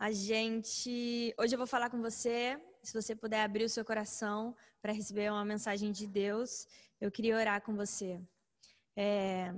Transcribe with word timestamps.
A 0.00 0.12
gente. 0.12 1.34
Hoje 1.36 1.56
eu 1.56 1.58
vou 1.58 1.66
falar 1.66 1.90
com 1.90 2.00
você. 2.00 2.56
Se 2.84 2.94
você 2.94 3.16
puder 3.16 3.42
abrir 3.42 3.64
o 3.64 3.68
seu 3.68 3.84
coração 3.84 4.54
para 4.80 4.92
receber 4.92 5.28
uma 5.28 5.44
mensagem 5.44 5.90
de 5.90 6.06
Deus, 6.06 6.68
eu 7.00 7.10
queria 7.10 7.36
orar 7.36 7.60
com 7.62 7.74
você. 7.74 8.20
É... 8.94 9.52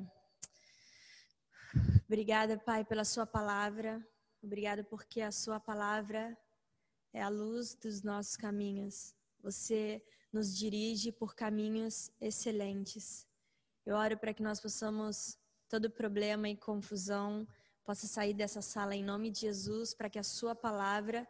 Obrigada, 2.06 2.56
Pai, 2.56 2.87
pela 2.87 3.04
Sua 3.04 3.26
palavra. 3.26 4.03
Obrigada 4.42 4.82
porque 4.82 5.21
a 5.21 5.30
Sua 5.30 5.61
palavra 5.61 6.34
é 7.12 7.20
a 7.20 7.29
luz 7.29 7.75
dos 7.75 8.02
nossos 8.02 8.34
caminhos. 8.34 9.14
Você 9.43 10.02
nos 10.32 10.57
dirige 10.57 11.12
por 11.12 11.34
caminhos 11.34 12.11
excelentes. 12.18 13.27
Eu 13.84 13.95
oro 13.95 14.16
para 14.16 14.32
que 14.32 14.43
nós 14.43 14.59
possamos 14.59 15.38
todo 15.68 15.91
problema 15.91 16.48
e 16.48 16.57
confusão 16.57 17.46
possa 17.84 18.06
sair 18.06 18.34
dessa 18.34 18.60
sala 18.60 18.94
em 18.94 19.04
nome 19.04 19.30
de 19.30 19.40
Jesus, 19.40 19.94
para 19.94 20.10
que 20.10 20.18
a 20.18 20.22
sua 20.22 20.54
palavra 20.54 21.26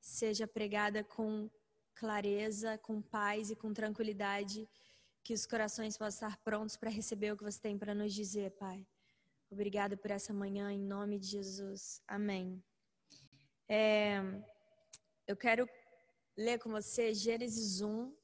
seja 0.00 0.46
pregada 0.46 1.02
com 1.04 1.50
clareza, 1.94 2.78
com 2.78 3.02
paz 3.02 3.50
e 3.50 3.56
com 3.56 3.72
tranquilidade, 3.72 4.68
que 5.24 5.34
os 5.34 5.44
corações 5.44 5.98
possam 5.98 6.28
estar 6.28 6.42
prontos 6.42 6.76
para 6.76 6.90
receber 6.90 7.32
o 7.32 7.36
que 7.36 7.44
você 7.44 7.60
tem 7.60 7.76
para 7.76 7.94
nos 7.94 8.14
dizer, 8.14 8.52
Pai. 8.52 8.86
Obrigada 9.50 9.96
por 9.96 10.10
essa 10.10 10.32
manhã, 10.32 10.70
em 10.70 10.78
nome 10.78 11.18
de 11.18 11.26
Jesus. 11.26 12.02
Amém. 12.06 12.62
É, 13.68 14.22
eu 15.26 15.36
quero 15.36 15.68
ler 16.36 16.58
com 16.58 16.70
você 16.70 17.12
Gênesis 17.12 17.80
1. 17.80 18.14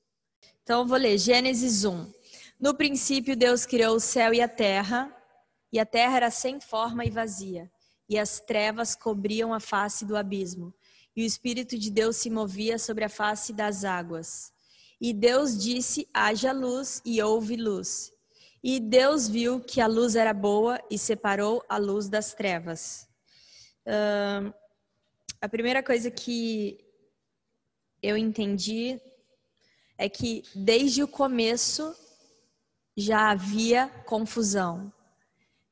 Então, 0.62 0.80
eu 0.80 0.87
vou 0.87 0.96
ler 0.96 1.18
Gênesis 1.18 1.84
1. 1.84 2.12
No 2.60 2.74
princípio, 2.74 3.37
Deus 3.37 3.66
criou 3.66 3.96
o 3.96 4.01
céu 4.01 4.32
e 4.32 4.41
a 4.41 4.48
terra, 4.48 5.15
e 5.74 5.78
a 5.78 5.84
terra 5.84 6.16
era 6.16 6.30
sem 6.30 6.59
forma 6.59 7.05
e 7.05 7.10
vazia 7.10 7.70
e 8.09 8.19
as 8.19 8.41
trevas 8.41 8.95
cobriam 8.95 9.52
a 9.52 9.60
face 9.60 10.05
do 10.05 10.16
abismo, 10.16 10.74
e 11.16 11.23
o 11.23 11.27
Espírito 11.27 11.78
de 11.78 11.91
Deus 11.91 12.16
se 12.16 12.28
movia 12.28 12.78
sobre 12.78 13.05
a 13.05 13.09
face 13.09 13.52
das 13.52 13.84
águas. 13.84 14.52
E 15.01 15.12
Deus 15.12 15.62
disse: 15.62 16.09
haja 16.12 16.52
luz, 16.52 17.01
e 17.04 17.23
houve 17.23 17.57
luz. 17.57 18.12
E 18.62 18.80
Deus 18.80 19.29
viu 19.29 19.60
que 19.60 19.80
a 19.80 19.87
luz 19.87 20.16
era 20.16 20.32
boa 20.32 20.80
e 20.90 20.99
separou 20.99 21.62
a 21.68 21.77
luz 21.77 22.09
das 22.09 22.34
trevas. 22.34 23.06
Uh, 23.87 24.52
a 25.40 25.49
primeira 25.49 25.82
coisa 25.82 26.10
que 26.10 26.79
eu 28.02 28.16
entendi 28.16 29.01
é 29.99 30.09
que 30.09 30.43
desde 30.54 31.02
o 31.02 31.09
começo 31.09 31.95
já 32.96 33.30
havia 33.30 33.88
confusão, 34.06 34.93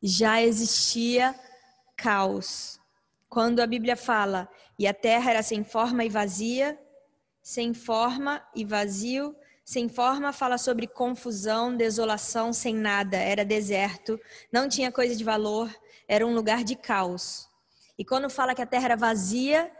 já 0.02 0.42
existia 0.42 1.34
caos. 1.96 2.80
Quando 3.28 3.60
a 3.60 3.66
Bíblia 3.66 3.96
fala, 3.96 4.48
e 4.78 4.86
a 4.86 4.92
terra 4.92 5.30
era 5.30 5.42
sem 5.42 5.62
forma 5.62 6.04
e 6.04 6.08
vazia, 6.08 6.78
sem 7.42 7.72
forma 7.72 8.44
e 8.54 8.64
vazio, 8.64 9.34
sem 9.64 9.88
forma 9.88 10.32
fala 10.32 10.58
sobre 10.58 10.86
confusão, 10.86 11.76
desolação, 11.76 12.52
sem 12.52 12.74
nada, 12.74 13.16
era 13.16 13.44
deserto, 13.44 14.20
não 14.52 14.68
tinha 14.68 14.90
coisa 14.90 15.14
de 15.14 15.22
valor, 15.22 15.72
era 16.08 16.26
um 16.26 16.34
lugar 16.34 16.64
de 16.64 16.74
caos. 16.74 17.48
E 17.96 18.04
quando 18.04 18.28
fala 18.28 18.54
que 18.54 18.62
a 18.62 18.66
terra 18.66 18.86
era 18.86 18.96
vazia, 18.96 19.70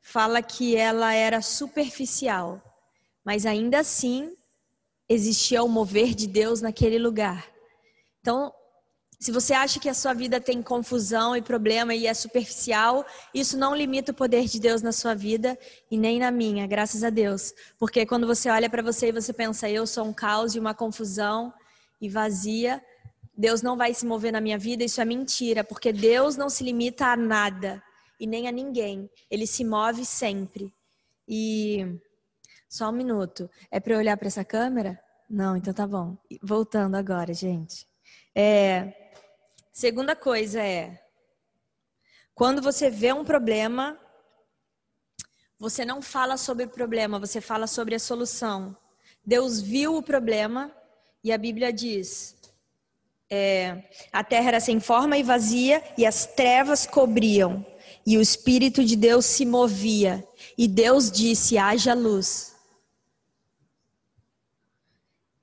fala 0.00 0.40
que 0.40 0.76
ela 0.76 1.12
era 1.12 1.42
superficial, 1.42 2.62
mas 3.24 3.44
ainda 3.44 3.80
assim 3.80 4.36
existia 5.08 5.62
o 5.62 5.68
mover 5.68 6.14
de 6.14 6.26
Deus 6.26 6.60
naquele 6.60 6.98
lugar. 6.98 7.46
Então, 8.20 8.52
se 9.18 9.32
você 9.32 9.54
acha 9.54 9.80
que 9.80 9.88
a 9.88 9.94
sua 9.94 10.12
vida 10.12 10.38
tem 10.40 10.62
confusão 10.62 11.34
e 11.34 11.40
problema 11.40 11.94
e 11.94 12.06
é 12.06 12.12
superficial, 12.12 13.04
isso 13.32 13.56
não 13.56 13.74
limita 13.74 14.12
o 14.12 14.14
poder 14.14 14.44
de 14.44 14.60
Deus 14.60 14.82
na 14.82 14.92
sua 14.92 15.14
vida 15.14 15.58
e 15.90 15.96
nem 15.96 16.18
na 16.18 16.30
minha, 16.30 16.66
graças 16.66 17.02
a 17.02 17.08
Deus. 17.08 17.54
Porque 17.78 18.04
quando 18.04 18.26
você 18.26 18.50
olha 18.50 18.68
para 18.68 18.82
você 18.82 19.08
e 19.08 19.12
você 19.12 19.32
pensa, 19.32 19.70
eu 19.70 19.86
sou 19.86 20.04
um 20.04 20.12
caos 20.12 20.54
e 20.54 20.58
uma 20.58 20.74
confusão 20.74 21.52
e 22.00 22.10
vazia, 22.10 22.82
Deus 23.34 23.62
não 23.62 23.76
vai 23.76 23.94
se 23.94 24.04
mover 24.04 24.32
na 24.32 24.40
minha 24.40 24.58
vida, 24.58 24.84
isso 24.84 25.00
é 25.00 25.04
mentira, 25.04 25.64
porque 25.64 25.92
Deus 25.92 26.36
não 26.36 26.50
se 26.50 26.62
limita 26.62 27.06
a 27.06 27.16
nada 27.16 27.82
e 28.20 28.26
nem 28.26 28.48
a 28.48 28.52
ninguém. 28.52 29.08
Ele 29.30 29.46
se 29.46 29.64
move 29.64 30.04
sempre. 30.04 30.72
E 31.26 31.98
só 32.68 32.90
um 32.90 32.92
minuto. 32.92 33.48
É 33.70 33.80
para 33.80 33.94
eu 33.94 33.98
olhar 33.98 34.16
para 34.16 34.28
essa 34.28 34.44
câmera? 34.44 35.00
Não, 35.28 35.56
então 35.56 35.72
tá 35.72 35.86
bom. 35.86 36.16
Voltando 36.42 36.94
agora, 36.96 37.32
gente. 37.32 37.86
É, 38.34 39.05
Segunda 39.78 40.16
coisa 40.16 40.62
é, 40.62 40.98
quando 42.34 42.62
você 42.62 42.88
vê 42.88 43.12
um 43.12 43.26
problema, 43.26 44.00
você 45.58 45.84
não 45.84 46.00
fala 46.00 46.38
sobre 46.38 46.64
o 46.64 46.70
problema, 46.70 47.18
você 47.18 47.42
fala 47.42 47.66
sobre 47.66 47.94
a 47.94 47.98
solução. 47.98 48.74
Deus 49.22 49.60
viu 49.60 49.94
o 49.94 50.02
problema 50.02 50.74
e 51.22 51.30
a 51.30 51.36
Bíblia 51.36 51.70
diz: 51.74 52.38
é, 53.28 53.90
a 54.10 54.24
terra 54.24 54.48
era 54.48 54.60
sem 54.60 54.80
forma 54.80 55.18
e 55.18 55.22
vazia 55.22 55.84
e 55.98 56.06
as 56.06 56.24
trevas 56.24 56.86
cobriam 56.86 57.62
e 58.06 58.16
o 58.16 58.22
Espírito 58.22 58.82
de 58.82 58.96
Deus 58.96 59.26
se 59.26 59.44
movia 59.44 60.26
e 60.56 60.66
Deus 60.66 61.10
disse: 61.10 61.58
haja 61.58 61.92
luz. 61.92 62.56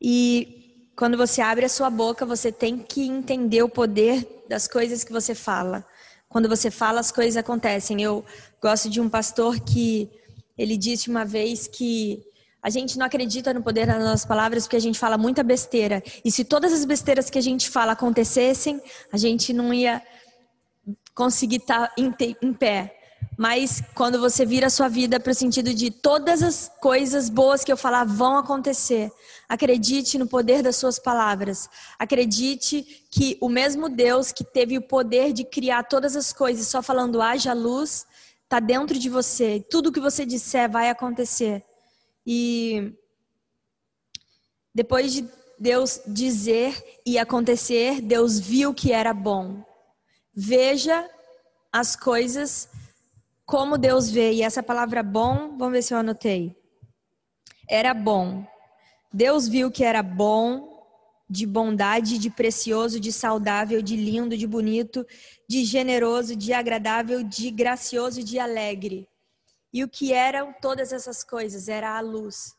E 0.01 0.62
quando 0.95 1.17
você 1.17 1.41
abre 1.41 1.65
a 1.65 1.69
sua 1.69 1.89
boca, 1.89 2.25
você 2.25 2.51
tem 2.51 2.77
que 2.77 3.01
entender 3.01 3.63
o 3.63 3.69
poder 3.69 4.43
das 4.47 4.67
coisas 4.67 5.03
que 5.03 5.11
você 5.11 5.33
fala. 5.33 5.85
Quando 6.29 6.47
você 6.47 6.69
fala, 6.69 6.99
as 6.99 7.11
coisas 7.11 7.37
acontecem. 7.37 8.01
Eu 8.01 8.23
gosto 8.61 8.89
de 8.89 9.01
um 9.01 9.09
pastor 9.09 9.59
que 9.59 10.09
ele 10.57 10.77
disse 10.77 11.09
uma 11.09 11.25
vez 11.25 11.67
que 11.67 12.23
a 12.61 12.69
gente 12.69 12.97
não 12.97 13.05
acredita 13.05 13.53
no 13.53 13.61
poder 13.61 13.87
das 13.87 13.99
nossas 13.99 14.25
palavras 14.25 14.63
porque 14.63 14.77
a 14.77 14.81
gente 14.81 14.97
fala 14.97 15.17
muita 15.17 15.43
besteira. 15.43 16.01
E 16.23 16.31
se 16.31 16.45
todas 16.45 16.71
as 16.71 16.85
besteiras 16.85 17.29
que 17.29 17.37
a 17.37 17.41
gente 17.41 17.69
fala 17.69 17.91
acontecessem, 17.91 18.81
a 19.11 19.17
gente 19.17 19.51
não 19.51 19.73
ia 19.73 20.01
conseguir 21.13 21.57
estar 21.57 21.87
tá 21.87 21.93
em 21.97 22.53
pé. 22.53 23.02
Mas 23.38 23.81
quando 23.95 24.19
você 24.19 24.45
vira 24.45 24.67
a 24.67 24.69
sua 24.69 24.88
vida 24.88 25.19
para 25.19 25.31
o 25.31 25.35
sentido 25.35 25.73
de 25.73 25.89
todas 25.89 26.44
as 26.44 26.71
coisas 26.79 27.29
boas 27.29 27.63
que 27.63 27.71
eu 27.71 27.77
falar 27.77 28.05
vão 28.05 28.38
acontecer, 28.38 29.11
acredite 29.49 30.17
no 30.17 30.27
poder 30.27 30.61
das 30.61 30.75
suas 30.75 30.99
palavras. 30.99 31.69
Acredite 31.97 33.05
que 33.09 33.38
o 33.41 33.49
mesmo 33.49 33.89
Deus 33.89 34.31
que 34.31 34.44
teve 34.44 34.77
o 34.77 34.81
poder 34.81 35.33
de 35.33 35.44
criar 35.44 35.83
todas 35.83 36.16
as 36.16 36.31
coisas 36.31 36.67
só 36.67 36.81
falando 36.81 37.21
haja 37.21 37.53
luz, 37.53 38.05
está 38.44 38.59
dentro 38.59 38.97
de 38.99 39.09
você. 39.09 39.65
Tudo 39.69 39.91
que 39.91 40.00
você 40.00 40.25
disser 40.25 40.69
vai 40.69 40.89
acontecer. 40.89 41.63
E 42.25 42.94
depois 44.73 45.11
de 45.11 45.27
Deus 45.59 46.01
dizer 46.05 47.01
e 47.05 47.17
acontecer, 47.17 48.01
Deus 48.01 48.39
viu 48.39 48.73
que 48.73 48.91
era 48.91 49.13
bom. 49.13 49.63
Veja 50.35 51.09
as 51.71 51.95
coisas 51.95 52.69
como 53.53 53.77
Deus 53.77 54.09
vê, 54.09 54.33
e 54.33 54.41
essa 54.41 54.63
palavra 54.63 55.03
bom, 55.03 55.55
vamos 55.59 55.73
ver 55.73 55.83
se 55.83 55.93
eu 55.93 55.99
anotei. 55.99 56.57
Era 57.69 57.93
bom. 57.93 58.43
Deus 59.13 59.47
viu 59.47 59.69
que 59.69 59.83
era 59.83 60.01
bom, 60.01 60.83
de 61.29 61.45
bondade, 61.45 62.17
de 62.17 62.31
precioso, 62.31 62.99
de 62.99 63.11
saudável, 63.11 63.79
de 63.79 63.95
lindo, 63.95 64.35
de 64.35 64.47
bonito, 64.47 65.05
de 65.47 65.63
generoso, 65.65 66.35
de 66.35 66.51
agradável, 66.51 67.23
de 67.23 67.51
gracioso, 67.51 68.23
de 68.23 68.39
alegre. 68.39 69.07
E 69.71 69.83
o 69.83 69.87
que 69.87 70.11
eram 70.11 70.51
todas 70.59 70.91
essas 70.91 71.23
coisas? 71.23 71.67
Era 71.67 71.95
a 71.95 72.01
luz. 72.01 72.55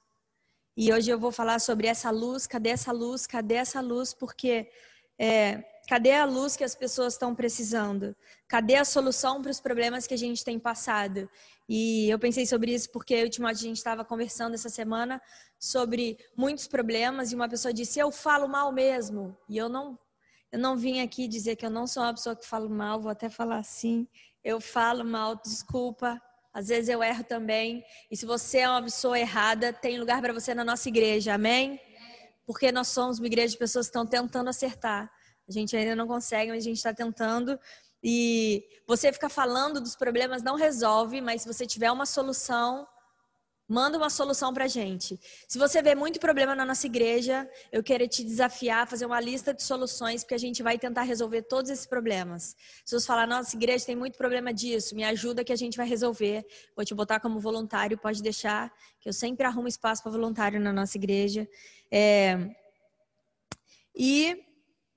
E 0.77 0.93
hoje 0.93 1.11
eu 1.11 1.19
vou 1.19 1.33
falar 1.33 1.59
sobre 1.59 1.89
essa 1.89 2.13
luz, 2.13 2.47
cadê 2.47 2.69
essa 2.69 2.93
luz, 2.93 3.27
cadê 3.27 3.55
essa 3.55 3.81
luz, 3.81 4.15
porque 4.15 4.71
é, 5.19 5.61
Cadê 5.87 6.13
a 6.13 6.25
luz 6.25 6.57
que 6.57 6.65
as 6.65 6.75
pessoas 6.75 7.13
estão 7.13 7.35
precisando? 7.35 8.17
Cadê 8.49 8.77
a 8.77 8.85
solução 8.85 9.43
para 9.43 9.51
os 9.51 9.61
problemas 9.61 10.07
que 10.07 10.15
a 10.15 10.19
gente 10.19 10.43
tem 10.43 10.59
passado? 10.59 11.29
E 11.69 12.09
eu 12.09 12.19
pensei 12.19 12.47
sobre 12.47 12.73
isso 12.73 12.91
porque, 12.91 13.23
ultimamente, 13.23 13.59
a 13.59 13.69
gente 13.69 13.77
estava 13.77 14.05
conversando 14.05 14.55
essa 14.55 14.71
semana 14.71 15.21
sobre 15.59 16.19
muitos 16.37 16.67
problemas 16.67 17.33
e 17.33 17.35
uma 17.35 17.49
pessoa 17.49 17.73
disse: 17.73 17.99
Eu 17.99 18.11
falo 18.11 18.49
mal 18.49 18.73
mesmo. 18.73 19.37
E 19.47 19.59
eu 19.59 19.69
não, 19.69 19.99
eu 20.51 20.59
não 20.59 20.75
vim 20.75 21.01
aqui 21.01 21.29
dizer 21.29 21.57
que 21.57 21.67
eu 21.67 21.71
não 21.71 21.87
sou 21.87 22.03
uma 22.03 22.15
pessoa 22.15 22.35
que 22.35 22.47
falo 22.47 22.71
mal, 22.71 23.01
vou 23.01 23.11
até 23.11 23.29
falar 23.29 23.59
assim. 23.59 24.09
Eu 24.43 24.61
falo 24.61 25.05
mal, 25.05 25.37
desculpa. 25.37 26.21
Às 26.53 26.69
vezes 26.69 26.89
eu 26.89 27.03
erro 27.03 27.25
também. 27.25 27.85
E 28.11 28.17
se 28.17 28.25
você 28.25 28.59
é 28.59 28.69
uma 28.69 28.83
pessoa 28.83 29.19
errada, 29.19 29.73
tem 29.73 29.99
lugar 29.99 30.23
para 30.23 30.33
você 30.33 30.55
na 30.55 30.65
nossa 30.65 30.89
igreja, 30.89 31.35
amém? 31.35 31.81
Porque 32.47 32.71
nós 32.71 32.89
somos 32.89 33.19
uma 33.19 33.27
igreja 33.27 33.49
de 33.49 33.59
pessoas 33.59 33.87
que 33.87 33.91
estão 33.91 34.07
tentando 34.07 34.49
acertar. 34.49 35.11
A 35.49 35.53
gente 35.53 35.77
ainda 35.77 35.95
não 35.95 36.07
consegue, 36.07 36.51
mas 36.51 36.65
a 36.65 36.69
gente 36.69 36.77
está 36.77 36.95
tentando. 36.95 37.59
E 38.03 38.65
você 38.87 39.13
ficar 39.13 39.29
falando 39.29 39.81
dos 39.81 39.97
problemas 39.97 40.43
não 40.43 40.57
resolve, 40.57 41.21
mas 41.21 41.43
se 41.43 41.49
você 41.49 41.67
tiver 41.67 41.91
uma 41.91 42.07
solução, 42.07 42.87
Manda 43.67 43.97
uma 43.97 44.11
solução 44.11 44.53
pra 44.53 44.69
gente. 44.69 45.19
Se 45.49 45.59
você 45.59 45.81
vê 45.81 45.95
muito 45.95 46.21
problema 46.21 46.55
na 46.55 46.67
nossa 46.67 46.87
igreja, 46.87 47.49
eu 47.73 47.83
quero 47.83 48.07
te 48.07 48.23
desafiar 48.23 48.83
a 48.83 48.87
fazer 48.87 49.07
uma 49.07 49.19
lista 49.19 49.55
de 49.55 49.63
soluções, 49.63 50.23
porque 50.23 50.35
a 50.35 50.39
gente 50.39 50.63
vai 50.63 50.79
tentar 50.79 51.03
resolver 51.03 51.43
todos 51.43 51.71
esses 51.71 51.87
problemas. 51.87 52.55
Se 52.85 52.99
você 52.99 53.07
falar, 53.07 53.27
nossa 53.27 53.57
igreja 53.57 53.87
tem 53.87 53.97
muito 53.97 54.19
problema 54.19 54.53
disso, 54.53 54.95
me 54.95 55.03
ajuda 55.03 55.43
que 55.43 55.53
a 55.53 55.57
gente 55.57 55.79
vai 55.79 55.89
resolver. 55.89 56.45
Vou 56.77 56.85
te 56.85 56.95
botar 56.95 57.21
como 57.21 57.41
voluntário, 57.41 57.97
pode 57.97 58.23
deixar, 58.23 58.71
que 59.01 59.09
eu 59.09 59.15
sempre 59.15 59.47
arrumo 59.47 59.67
espaço 59.67 60.03
para 60.03 60.13
voluntário 60.13 60.61
na 60.61 60.73
nossa 60.73 60.99
igreja. 60.99 61.49
É... 61.91 62.51
E 63.97 64.45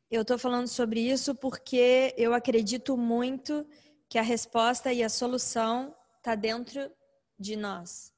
eu 0.09 0.21
estou 0.21 0.37
falando 0.37 0.67
sobre 0.67 1.01
isso 1.01 1.35
porque 1.35 2.13
eu 2.17 2.33
acredito 2.33 2.95
muito 2.95 3.65
que 4.09 4.17
a 4.17 4.21
resposta 4.21 4.91
e 4.93 5.03
a 5.03 5.09
solução 5.09 5.93
está 6.17 6.33
dentro 6.33 6.89
de 7.37 7.55
nós. 7.55 8.13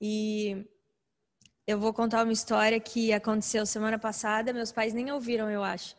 E 0.00 0.64
eu 1.66 1.80
vou 1.80 1.92
contar 1.92 2.22
uma 2.22 2.32
história 2.32 2.78
que 2.78 3.12
aconteceu 3.12 3.66
semana 3.66 3.98
passada, 3.98 4.52
meus 4.52 4.70
pais 4.70 4.94
nem 4.94 5.10
ouviram, 5.10 5.50
eu 5.50 5.64
acho, 5.64 5.96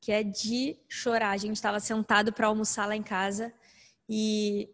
que 0.00 0.12
é 0.12 0.22
de 0.22 0.78
chorar. 0.88 1.30
A 1.30 1.36
gente 1.38 1.56
estava 1.56 1.80
sentado 1.80 2.32
para 2.32 2.48
almoçar 2.48 2.86
lá 2.86 2.94
em 2.94 3.02
casa 3.02 3.52
e 4.08 4.68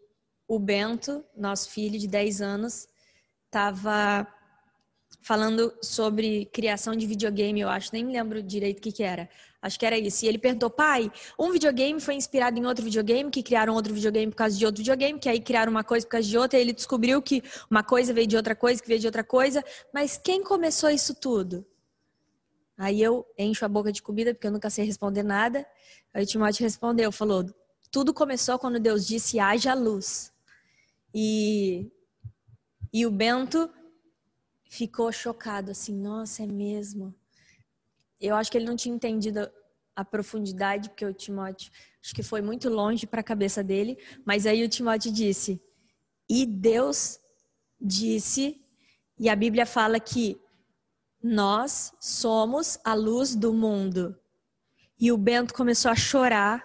o 0.49 0.59
Bento, 0.59 1.25
nosso 1.37 1.71
filho 1.71 1.99
de 1.99 2.09
10 2.09 2.43
anos, 2.43 2.89
estava 3.47 4.27
falando 5.21 5.73
sobre 5.83 6.47
criação 6.47 6.95
de 6.95 7.07
videogame, 7.07 7.61
eu 7.61 7.69
acho, 7.69 7.91
nem 7.93 8.07
lembro 8.07 8.43
direito 8.43 8.79
o 8.79 8.81
que, 8.83 8.93
que 8.93 9.03
era. 9.03 9.29
Acho 9.61 9.79
que 9.79 9.87
era 9.87 9.97
isso. 9.97 10.25
E 10.25 10.29
ele 10.29 10.39
perguntou, 10.39 10.69
pai, 10.69 11.11
um 11.39 11.53
videogame 11.53 12.01
foi 12.01 12.15
inspirado 12.15 12.59
em 12.59 12.67
outro 12.67 12.85
videogame, 12.85 13.31
que 13.31 13.43
criaram 13.43 13.75
outro 13.75 13.95
videogame 13.95 14.33
por 14.33 14.39
causa 14.39 14.59
de 14.59 14.67
outro 14.67 14.79
videogame, 14.79 15.21
que 15.21 15.29
aí 15.29 15.41
criaram 15.41 15.71
uma 15.71 15.85
coisa 15.85 16.05
por 16.05 16.13
causa 16.13 16.29
de 16.29 16.37
outra, 16.37 16.59
e 16.59 16.63
ele 16.63 16.73
descobriu 16.73 17.23
que 17.23 17.43
uma 17.71 17.85
coisa 17.85 18.13
veio 18.13 18.27
de 18.27 18.37
outra 18.37 18.57
coisa, 18.57 18.83
que 18.83 18.89
veio 18.89 18.99
de 18.99 19.07
outra 19.07 19.23
coisa. 19.23 19.65
Mas 19.95 20.19
quem 20.19 20.43
começou 20.43 20.91
isso 20.91 21.15
tudo? 21.15 21.65
Aí 22.77 23.01
eu 23.01 23.25
encho 23.39 23.65
a 23.65 23.69
boca 23.69 23.93
de 23.93 24.03
comida, 24.03 24.35
porque 24.35 24.49
eu 24.49 24.51
nunca 24.51 24.69
sei 24.69 24.85
responder 24.85 25.23
nada. 25.23 25.65
Aí 26.13 26.25
o 26.25 26.27
Timóteo 26.27 26.65
respondeu, 26.65 27.13
falou, 27.13 27.49
tudo 27.93 28.13
começou 28.13 28.59
quando 28.59 28.81
Deus 28.81 29.07
disse, 29.07 29.39
haja 29.39 29.75
luz. 29.75 30.33
E, 31.15 31.89
e 32.93 33.07
o 33.07 33.11
Bento 33.13 33.71
ficou 34.79 35.09
chocado, 35.13 35.71
assim, 35.71 35.95
nossa, 35.95 36.43
é 36.43 36.47
mesmo 36.47 37.15
eu 38.23 38.37
acho 38.37 38.51
que 38.51 38.57
ele 38.57 38.67
não 38.67 38.77
tinha 38.77 38.95
entendido 38.95 39.51
a 39.97 40.05
profundidade, 40.05 40.89
porque 40.89 41.05
o 41.05 41.13
Timóteo 41.13 41.71
acho 42.01 42.15
que 42.15 42.23
foi 42.23 42.41
muito 42.41 42.69
longe 42.69 43.07
para 43.07 43.21
a 43.21 43.25
cabeça 43.25 43.63
dele, 43.65 43.99
mas 44.25 44.47
aí 44.47 44.65
o 44.65 44.69
Timóteo 44.69 45.13
disse: 45.13 45.61
"E 46.31 46.47
Deus 46.47 47.21
disse, 47.81 48.65
e 49.19 49.29
a 49.29 49.35
Bíblia 49.35 49.67
fala 49.67 49.99
que 49.99 50.41
nós 51.21 51.93
somos 52.01 52.79
a 52.85 52.95
luz 52.95 53.35
do 53.35 53.53
mundo". 53.53 54.17
E 54.99 55.11
o 55.11 55.19
Bento 55.19 55.53
começou 55.53 55.91
a 55.91 55.97
chorar 55.97 56.65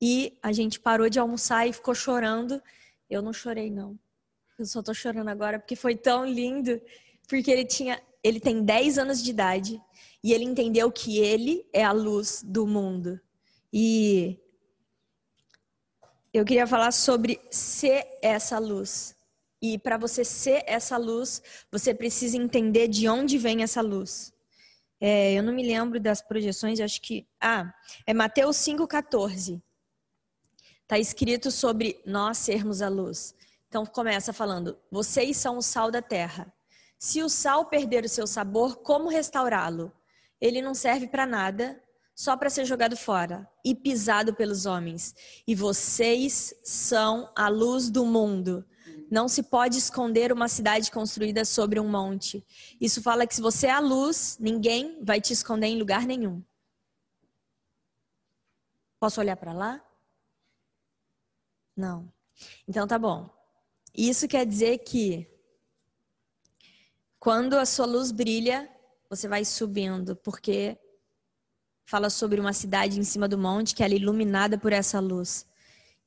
e 0.00 0.38
a 0.42 0.52
gente 0.52 0.78
parou 0.78 1.08
de 1.08 1.18
almoçar 1.18 1.66
e 1.66 1.72
ficou 1.72 1.94
chorando. 1.94 2.62
Eu 3.08 3.22
não 3.22 3.32
chorei 3.32 3.70
não. 3.70 3.98
Eu 4.62 4.66
só 4.66 4.80
tô 4.80 4.94
chorando 4.94 5.26
agora 5.26 5.58
porque 5.58 5.74
foi 5.74 5.96
tão 5.96 6.24
lindo, 6.24 6.80
porque 7.28 7.50
ele 7.50 7.64
tinha, 7.64 8.00
ele 8.22 8.38
tem 8.38 8.62
10 8.62 8.96
anos 8.96 9.20
de 9.20 9.28
idade 9.28 9.82
e 10.22 10.32
ele 10.32 10.44
entendeu 10.44 10.88
que 10.92 11.18
ele 11.18 11.66
é 11.72 11.82
a 11.82 11.90
luz 11.90 12.44
do 12.46 12.64
mundo. 12.64 13.20
E 13.72 14.38
eu 16.32 16.44
queria 16.44 16.64
falar 16.64 16.92
sobre 16.92 17.40
ser 17.50 18.06
essa 18.22 18.56
luz. 18.60 19.16
E 19.60 19.76
para 19.80 19.98
você 19.98 20.24
ser 20.24 20.62
essa 20.64 20.96
luz, 20.96 21.42
você 21.68 21.92
precisa 21.92 22.36
entender 22.36 22.86
de 22.86 23.08
onde 23.08 23.38
vem 23.38 23.64
essa 23.64 23.80
luz. 23.80 24.32
É, 25.00 25.32
eu 25.32 25.42
não 25.42 25.52
me 25.52 25.66
lembro 25.66 25.98
das 25.98 26.22
projeções, 26.22 26.78
acho 26.78 27.02
que. 27.02 27.26
Ah, 27.40 27.74
é 28.06 28.14
Mateus 28.14 28.58
5,14. 28.58 29.60
Está 30.82 31.00
escrito 31.00 31.50
sobre 31.50 32.00
nós 32.06 32.38
sermos 32.38 32.80
a 32.80 32.88
luz. 32.88 33.34
Então 33.72 33.86
começa 33.86 34.34
falando: 34.34 34.78
vocês 34.90 35.38
são 35.38 35.56
o 35.56 35.62
sal 35.62 35.90
da 35.90 36.02
terra. 36.02 36.52
Se 36.98 37.22
o 37.22 37.28
sal 37.30 37.64
perder 37.64 38.04
o 38.04 38.08
seu 38.08 38.26
sabor, 38.26 38.76
como 38.76 39.08
restaurá-lo? 39.08 39.90
ele 40.42 40.60
não 40.60 40.74
serve 40.74 41.06
para 41.06 41.24
nada, 41.24 41.80
só 42.14 42.36
para 42.36 42.50
ser 42.50 42.64
jogado 42.64 42.96
fora 42.96 43.48
e 43.64 43.74
pisado 43.74 44.34
pelos 44.34 44.66
homens. 44.66 45.14
E 45.46 45.54
vocês 45.54 46.52
são 46.64 47.32
a 47.34 47.48
luz 47.48 47.88
do 47.88 48.04
mundo. 48.04 48.66
Não 49.08 49.28
se 49.28 49.44
pode 49.44 49.78
esconder 49.78 50.32
uma 50.32 50.48
cidade 50.48 50.90
construída 50.90 51.44
sobre 51.44 51.78
um 51.78 51.88
monte. 51.88 52.44
Isso 52.80 53.00
fala 53.00 53.26
que 53.26 53.36
se 53.36 53.40
você 53.40 53.68
é 53.68 53.70
a 53.70 53.78
luz, 53.78 54.36
ninguém 54.40 55.02
vai 55.02 55.20
te 55.20 55.32
esconder 55.32 55.68
em 55.68 55.78
lugar 55.78 56.04
nenhum. 56.04 56.42
Posso 58.98 59.20
olhar 59.20 59.36
para 59.36 59.52
lá? 59.52 59.80
Não. 61.76 62.12
Então 62.66 62.86
tá 62.86 62.98
bom. 62.98 63.41
Isso 63.94 64.26
quer 64.26 64.46
dizer 64.46 64.78
que 64.78 65.28
quando 67.18 67.54
a 67.54 67.66
sua 67.66 67.86
luz 67.86 68.10
brilha, 68.10 68.68
você 69.08 69.28
vai 69.28 69.44
subindo, 69.44 70.16
porque 70.16 70.78
fala 71.84 72.08
sobre 72.08 72.40
uma 72.40 72.52
cidade 72.54 72.98
em 72.98 73.04
cima 73.04 73.28
do 73.28 73.36
monte 73.36 73.74
que 73.74 73.82
é 73.82 73.88
iluminada 73.88 74.56
por 74.56 74.72
essa 74.72 74.98
luz. 74.98 75.46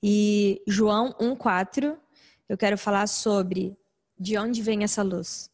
E 0.02 0.62
João 0.68 1.14
1:4, 1.20 1.98
eu 2.50 2.58
quero 2.58 2.78
falar 2.78 3.08
sobre 3.08 3.78
de 4.18 4.38
onde 4.38 4.62
vem 4.62 4.84
essa 4.84 5.04
luz. 5.04 5.50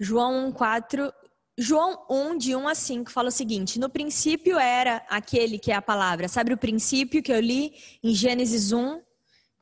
João 0.00 0.50
1:4, 0.50 1.12
João 1.58 2.06
1 2.08 2.38
de 2.38 2.56
1 2.56 2.68
a 2.68 2.74
5 2.74 3.10
fala 3.10 3.28
o 3.28 3.32
seguinte: 3.32 3.78
No 3.78 3.90
princípio 3.90 4.58
era 4.58 5.04
aquele 5.08 5.58
que 5.58 5.72
é 5.72 5.74
a 5.74 5.82
palavra. 5.82 6.28
Sabe 6.28 6.52
o 6.52 6.58
princípio 6.58 7.22
que 7.22 7.32
eu 7.32 7.40
li 7.40 7.74
em 8.02 8.14
Gênesis 8.14 8.72
1? 8.72 9.02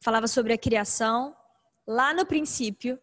Falava 0.01 0.29
sobre 0.29 0.53
a 0.53 0.59
criação. 0.59 1.35
Lá 1.87 2.13
no 2.13 2.27
princípio 2.27 2.99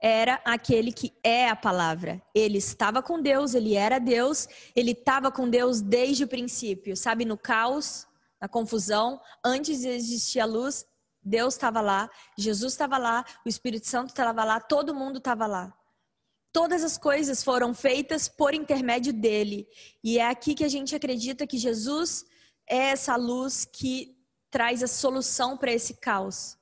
era 0.00 0.40
aquele 0.44 0.92
que 0.92 1.12
é 1.22 1.48
a 1.48 1.54
palavra. 1.54 2.20
Ele 2.34 2.58
estava 2.58 3.00
com 3.02 3.22
Deus, 3.22 3.54
ele 3.54 3.74
era 3.74 4.00
Deus, 4.00 4.48
ele 4.74 4.90
estava 4.90 5.30
com 5.30 5.48
Deus 5.48 5.80
desde 5.80 6.24
o 6.24 6.28
princípio, 6.28 6.96
sabe? 6.96 7.24
No 7.24 7.38
caos, 7.38 8.06
na 8.40 8.48
confusão, 8.48 9.20
antes 9.44 9.80
de 9.80 9.88
existir 9.88 10.40
a 10.40 10.44
luz, 10.44 10.84
Deus 11.22 11.54
estava 11.54 11.80
lá, 11.80 12.10
Jesus 12.36 12.72
estava 12.72 12.98
lá, 12.98 13.24
o 13.46 13.48
Espírito 13.48 13.86
Santo 13.86 14.08
estava 14.08 14.42
lá, 14.42 14.58
todo 14.58 14.92
mundo 14.92 15.18
estava 15.18 15.46
lá. 15.46 15.72
Todas 16.52 16.82
as 16.82 16.98
coisas 16.98 17.44
foram 17.44 17.72
feitas 17.72 18.28
por 18.28 18.52
intermédio 18.52 19.12
dele. 19.12 19.68
E 20.02 20.18
é 20.18 20.28
aqui 20.28 20.54
que 20.54 20.64
a 20.64 20.68
gente 20.68 20.94
acredita 20.96 21.46
que 21.46 21.56
Jesus 21.56 22.26
é 22.68 22.90
essa 22.90 23.14
luz 23.14 23.64
que 23.64 24.18
traz 24.50 24.82
a 24.82 24.88
solução 24.88 25.56
para 25.56 25.72
esse 25.72 25.94
caos. 25.94 26.58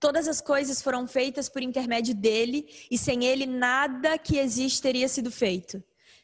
Todas 0.00 0.28
as 0.28 0.40
coisas 0.40 0.80
foram 0.80 1.06
feitas 1.06 1.48
por 1.48 1.62
intermédio 1.62 2.14
dele, 2.14 2.68
e 2.90 2.96
sem 2.96 3.24
ele 3.24 3.46
nada 3.46 4.16
que 4.16 4.38
existe 4.38 4.80
teria 4.80 5.08
sido 5.08 5.30
feito. 5.30 5.82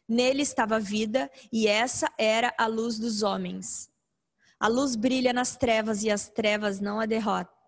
Nele 0.08 0.42
estava 0.42 0.76
a 0.76 0.78
vida, 0.78 1.30
e 1.52 1.66
essa 1.66 2.12
era 2.16 2.54
a 2.56 2.66
luz 2.66 2.98
dos 2.98 3.22
homens. 3.22 3.90
A 4.60 4.68
luz 4.68 4.94
brilha 4.94 5.32
nas 5.32 5.56
trevas, 5.56 6.04
e 6.04 6.10
as 6.10 6.28
trevas 6.28 6.80
não 6.80 7.00
a 7.00 7.06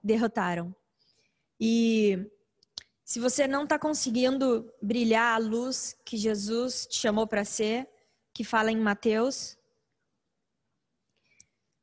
derrotaram. 0.02 0.74
E 1.58 2.30
se 3.04 3.18
você 3.18 3.48
não 3.48 3.64
está 3.64 3.78
conseguindo 3.78 4.72
brilhar 4.80 5.34
a 5.34 5.38
luz 5.38 5.96
que 6.04 6.16
Jesus 6.16 6.86
te 6.86 6.96
chamou 6.96 7.26
para 7.26 7.44
ser, 7.44 7.88
que 8.32 8.44
fala 8.44 8.70
em 8.70 8.76
Mateus, 8.76 9.56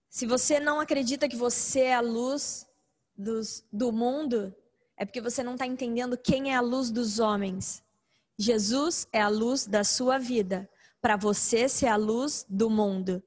se 0.10 0.26
você 0.26 0.60
não 0.60 0.80
acredita 0.80 1.28
que 1.28 1.36
você 1.36 1.80
é 1.82 1.96
a 1.96 2.02
luz, 2.02 2.68
dos, 3.18 3.66
do 3.72 3.92
mundo, 3.92 4.56
é 4.98 5.06
porque 5.06 5.22
você 5.22 5.44
não 5.44 5.54
está 5.54 5.66
entendendo 5.66 6.18
quem 6.18 6.52
é 6.52 6.56
a 6.56 6.62
luz 6.62 6.92
dos 6.92 7.20
homens. 7.20 7.84
Jesus 8.38 9.08
é 9.12 9.22
a 9.22 9.28
luz 9.28 9.66
da 9.66 9.84
sua 9.84 10.18
vida, 10.18 10.70
para 11.02 11.16
você 11.16 11.68
ser 11.68 11.88
a 11.88 11.96
luz 11.96 12.46
do 12.50 12.70
mundo. 12.70 13.24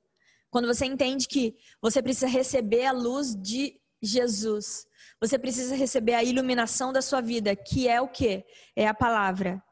Quando 0.51 0.67
você 0.67 0.87
entende 0.87 1.29
que 1.29 1.57
você 1.81 2.03
precisa 2.03 2.27
receber 2.27 2.87
a 2.87 2.93
luz 2.93 3.37
de 3.37 3.81
Jesus, 4.03 4.87
você 5.21 5.39
precisa 5.39 5.75
receber 5.75 6.15
a 6.15 6.25
iluminação 6.25 6.93
da 6.93 7.03
sua 7.03 7.21
vida, 7.21 7.55
que 7.55 7.89
é 7.89 8.01
o 8.01 8.09
que? 8.09 8.45
É 8.75 8.87
a 8.87 8.95
palavra. 8.95 9.63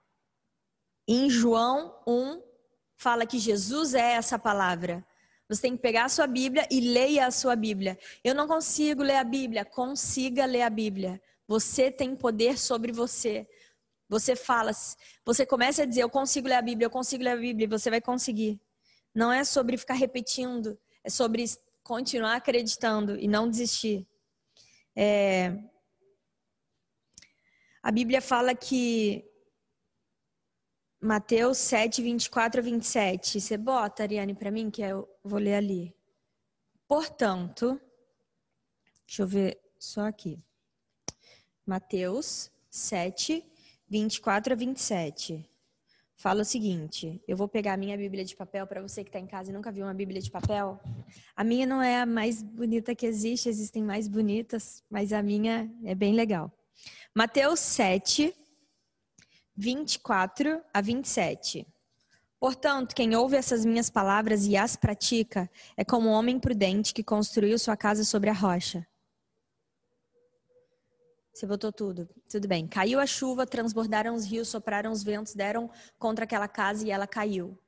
Em 1.06 1.28
João 1.28 1.94
1, 2.06 2.42
fala 2.96 3.26
que 3.26 3.38
Jesus 3.38 3.94
é 3.94 4.12
essa 4.12 4.38
palavra. 4.38 5.06
Você 5.48 5.62
tem 5.62 5.76
que 5.76 5.82
pegar 5.82 6.04
a 6.04 6.08
sua 6.08 6.26
Bíblia 6.26 6.66
e 6.70 6.80
leia 6.80 7.26
a 7.26 7.30
sua 7.30 7.54
Bíblia. 7.54 7.98
Eu 8.22 8.34
não 8.34 8.48
consigo 8.48 9.02
ler 9.02 9.16
a 9.16 9.24
Bíblia. 9.24 9.64
Consiga 9.64 10.46
ler 10.46 10.62
a 10.62 10.70
Bíblia. 10.70 11.20
Você 11.46 11.90
tem 11.90 12.16
poder 12.16 12.58
sobre 12.58 12.92
você. 12.92 13.46
Você 14.08 14.36
fala, 14.36 14.70
você 15.24 15.46
começa 15.46 15.82
a 15.82 15.86
dizer, 15.86 16.02
eu 16.02 16.10
consigo 16.10 16.46
ler 16.46 16.54
a 16.54 16.62
Bíblia, 16.62 16.86
eu 16.86 16.90
consigo 16.90 17.24
ler 17.24 17.30
a 17.30 17.36
Bíblia, 17.36 17.64
e 17.64 17.68
você 17.68 17.90
vai 17.90 18.00
conseguir. 18.00 18.60
Não 19.14 19.32
é 19.32 19.44
sobre 19.44 19.76
ficar 19.76 19.94
repetindo, 19.94 20.78
é 21.02 21.10
sobre 21.10 21.44
continuar 21.82 22.36
acreditando 22.36 23.18
e 23.18 23.26
não 23.26 23.48
desistir. 23.48 24.06
É... 24.94 25.58
A 27.82 27.90
Bíblia 27.90 28.22
fala 28.22 28.54
que 28.54 29.24
Mateus 31.00 31.58
7, 31.58 32.02
24 32.02 32.60
a 32.60 32.64
27. 32.64 33.40
Você 33.40 33.56
bota, 33.56 34.02
Ariane, 34.02 34.34
para 34.34 34.50
mim, 34.50 34.70
que 34.70 34.80
eu 34.80 35.08
vou 35.24 35.38
ler 35.38 35.54
ali. 35.54 35.94
Portanto, 36.86 37.80
deixa 39.06 39.22
eu 39.22 39.26
ver 39.26 39.58
só 39.78 40.02
aqui. 40.02 40.38
Mateus 41.66 42.50
7, 42.68 43.42
24 43.88 44.52
a 44.52 44.56
27. 44.56 45.50
Fala 46.14 46.42
o 46.42 46.44
seguinte: 46.44 47.22
eu 47.26 47.36
vou 47.36 47.48
pegar 47.48 47.72
a 47.72 47.76
minha 47.76 47.96
Bíblia 47.96 48.24
de 48.24 48.36
papel 48.36 48.66
para 48.66 48.82
você 48.82 49.02
que 49.02 49.08
está 49.08 49.18
em 49.18 49.26
casa 49.26 49.50
e 49.50 49.54
nunca 49.54 49.72
viu 49.72 49.84
uma 49.84 49.94
Bíblia 49.94 50.20
de 50.20 50.30
papel. 50.30 50.78
A 51.34 51.42
minha 51.42 51.66
não 51.66 51.82
é 51.82 52.00
a 52.00 52.06
mais 52.06 52.42
bonita 52.42 52.94
que 52.94 53.06
existe, 53.06 53.48
existem 53.48 53.82
mais 53.82 54.06
bonitas, 54.06 54.84
mas 54.90 55.12
a 55.12 55.22
minha 55.22 55.70
é 55.84 55.94
bem 55.94 56.14
legal. 56.14 56.52
Mateus 57.14 57.60
7, 57.60 58.34
24 59.56 60.62
a 60.72 60.80
27. 60.80 61.66
Portanto, 62.44 62.94
quem 62.94 63.16
ouve 63.16 63.38
essas 63.38 63.64
minhas 63.64 63.88
palavras 63.88 64.44
e 64.44 64.54
as 64.54 64.76
pratica 64.76 65.50
é 65.78 65.82
como 65.82 66.10
um 66.10 66.12
homem 66.12 66.38
prudente 66.38 66.92
que 66.92 67.02
construiu 67.02 67.58
sua 67.58 67.74
casa 67.74 68.04
sobre 68.04 68.28
a 68.28 68.34
rocha. 68.34 68.86
Você 71.32 71.46
botou 71.46 71.72
tudo. 71.72 72.06
Tudo 72.28 72.46
bem. 72.46 72.68
Caiu 72.68 73.00
a 73.00 73.06
chuva, 73.06 73.46
transbordaram 73.46 74.14
os 74.14 74.26
rios, 74.26 74.48
sopraram 74.48 74.92
os 74.92 75.02
ventos, 75.02 75.34
deram 75.34 75.70
contra 75.98 76.26
aquela 76.26 76.46
casa 76.46 76.86
e 76.86 76.90
ela 76.90 77.06
caiu. 77.06 77.58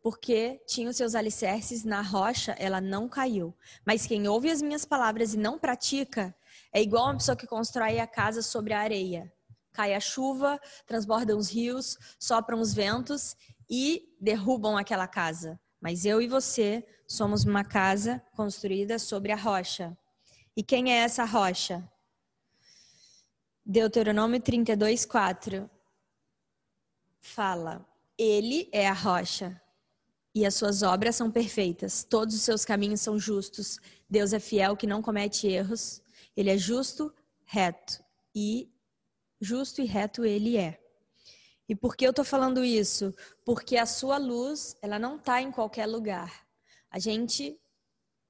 Porque 0.00 0.62
tinha 0.66 0.88
os 0.88 0.96
seus 0.96 1.14
alicerces 1.14 1.84
na 1.84 2.00
rocha, 2.00 2.52
ela 2.52 2.80
não 2.80 3.10
caiu. 3.10 3.54
Mas 3.84 4.06
quem 4.06 4.26
ouve 4.26 4.50
as 4.50 4.62
minhas 4.62 4.86
palavras 4.86 5.34
e 5.34 5.36
não 5.36 5.58
pratica 5.58 6.34
é 6.72 6.80
igual 6.80 7.04
uma 7.04 7.18
pessoa 7.18 7.36
que 7.36 7.46
constrói 7.46 8.00
a 8.00 8.06
casa 8.06 8.40
sobre 8.40 8.72
a 8.72 8.80
areia 8.80 9.30
cai 9.72 9.94
a 9.94 10.00
chuva, 10.00 10.60
transbordam 10.86 11.38
os 11.38 11.48
rios, 11.48 11.98
sopram 12.18 12.60
os 12.60 12.74
ventos 12.74 13.34
e 13.74 14.14
derrubam 14.20 14.76
aquela 14.76 15.08
casa. 15.08 15.58
Mas 15.80 16.04
eu 16.04 16.20
e 16.20 16.28
você 16.28 16.86
somos 17.08 17.44
uma 17.46 17.64
casa 17.64 18.22
construída 18.36 18.98
sobre 18.98 19.32
a 19.32 19.36
rocha. 19.36 19.96
E 20.54 20.62
quem 20.62 20.92
é 20.92 20.98
essa 20.98 21.24
rocha? 21.24 21.82
Deuteronômio 23.64 24.38
32, 24.38 25.06
4 25.06 25.70
fala: 27.18 27.88
Ele 28.18 28.68
é 28.70 28.86
a 28.86 28.92
rocha 28.92 29.58
e 30.34 30.44
as 30.44 30.54
suas 30.54 30.82
obras 30.82 31.16
são 31.16 31.30
perfeitas, 31.30 32.04
todos 32.04 32.34
os 32.34 32.42
seus 32.42 32.66
caminhos 32.66 33.00
são 33.00 33.18
justos. 33.18 33.78
Deus 34.08 34.34
é 34.34 34.38
fiel 34.38 34.76
que 34.76 34.86
não 34.86 35.00
comete 35.00 35.46
erros, 35.46 36.02
ele 36.36 36.50
é 36.50 36.58
justo, 36.58 37.10
reto 37.46 38.04
e 38.34 38.70
justo 39.40 39.80
e 39.80 39.86
reto 39.86 40.26
ele 40.26 40.58
é. 40.58 40.81
E 41.72 41.74
por 41.74 41.96
que 41.96 42.04
eu 42.04 42.10
estou 42.10 42.22
falando 42.22 42.62
isso? 42.62 43.14
Porque 43.46 43.78
a 43.78 43.86
sua 43.86 44.18
luz, 44.18 44.76
ela 44.82 44.98
não 44.98 45.16
está 45.16 45.40
em 45.40 45.50
qualquer 45.50 45.86
lugar. 45.86 46.46
A 46.90 46.98
gente 46.98 47.58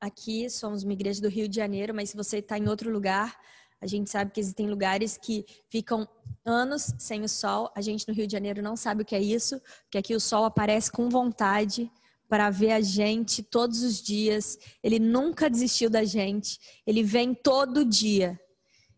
aqui 0.01 0.49
somos 0.49 0.85
uma 0.85 0.93
igreja 0.93 1.21
do 1.21 1.29
Rio 1.29 1.49
de 1.49 1.57
Janeiro, 1.57 1.93
mas 1.93 2.11
se 2.11 2.17
você 2.17 2.39
está 2.39 2.57
em 2.57 2.69
outro 2.69 2.89
lugar, 2.89 3.37
a 3.81 3.87
gente 3.89 4.09
sabe 4.09 4.31
que 4.31 4.39
existem 4.39 4.71
lugares 4.71 5.19
que 5.19 5.45
ficam 5.69 6.09
anos 6.45 6.95
sem 7.01 7.25
o 7.25 7.29
sol. 7.29 7.69
A 7.75 7.81
gente 7.81 8.07
no 8.07 8.15
Rio 8.15 8.29
de 8.29 8.33
Janeiro 8.33 8.63
não 8.63 8.77
sabe 8.77 9.03
o 9.03 9.05
que 9.05 9.17
é 9.17 9.21
isso, 9.21 9.61
que 9.91 9.99
aqui 9.99 10.15
o 10.15 10.21
sol 10.21 10.45
aparece 10.45 10.93
com 10.93 11.09
vontade 11.09 11.91
para 12.29 12.49
ver 12.49 12.71
a 12.71 12.81
gente 12.81 13.43
todos 13.43 13.83
os 13.83 14.01
dias. 14.01 14.57
Ele 14.85 15.01
nunca 15.01 15.51
desistiu 15.51 15.91
da 15.91 16.05
gente. 16.05 16.61
Ele 16.87 17.03
vem 17.03 17.35
todo 17.35 17.85
dia. 17.85 18.41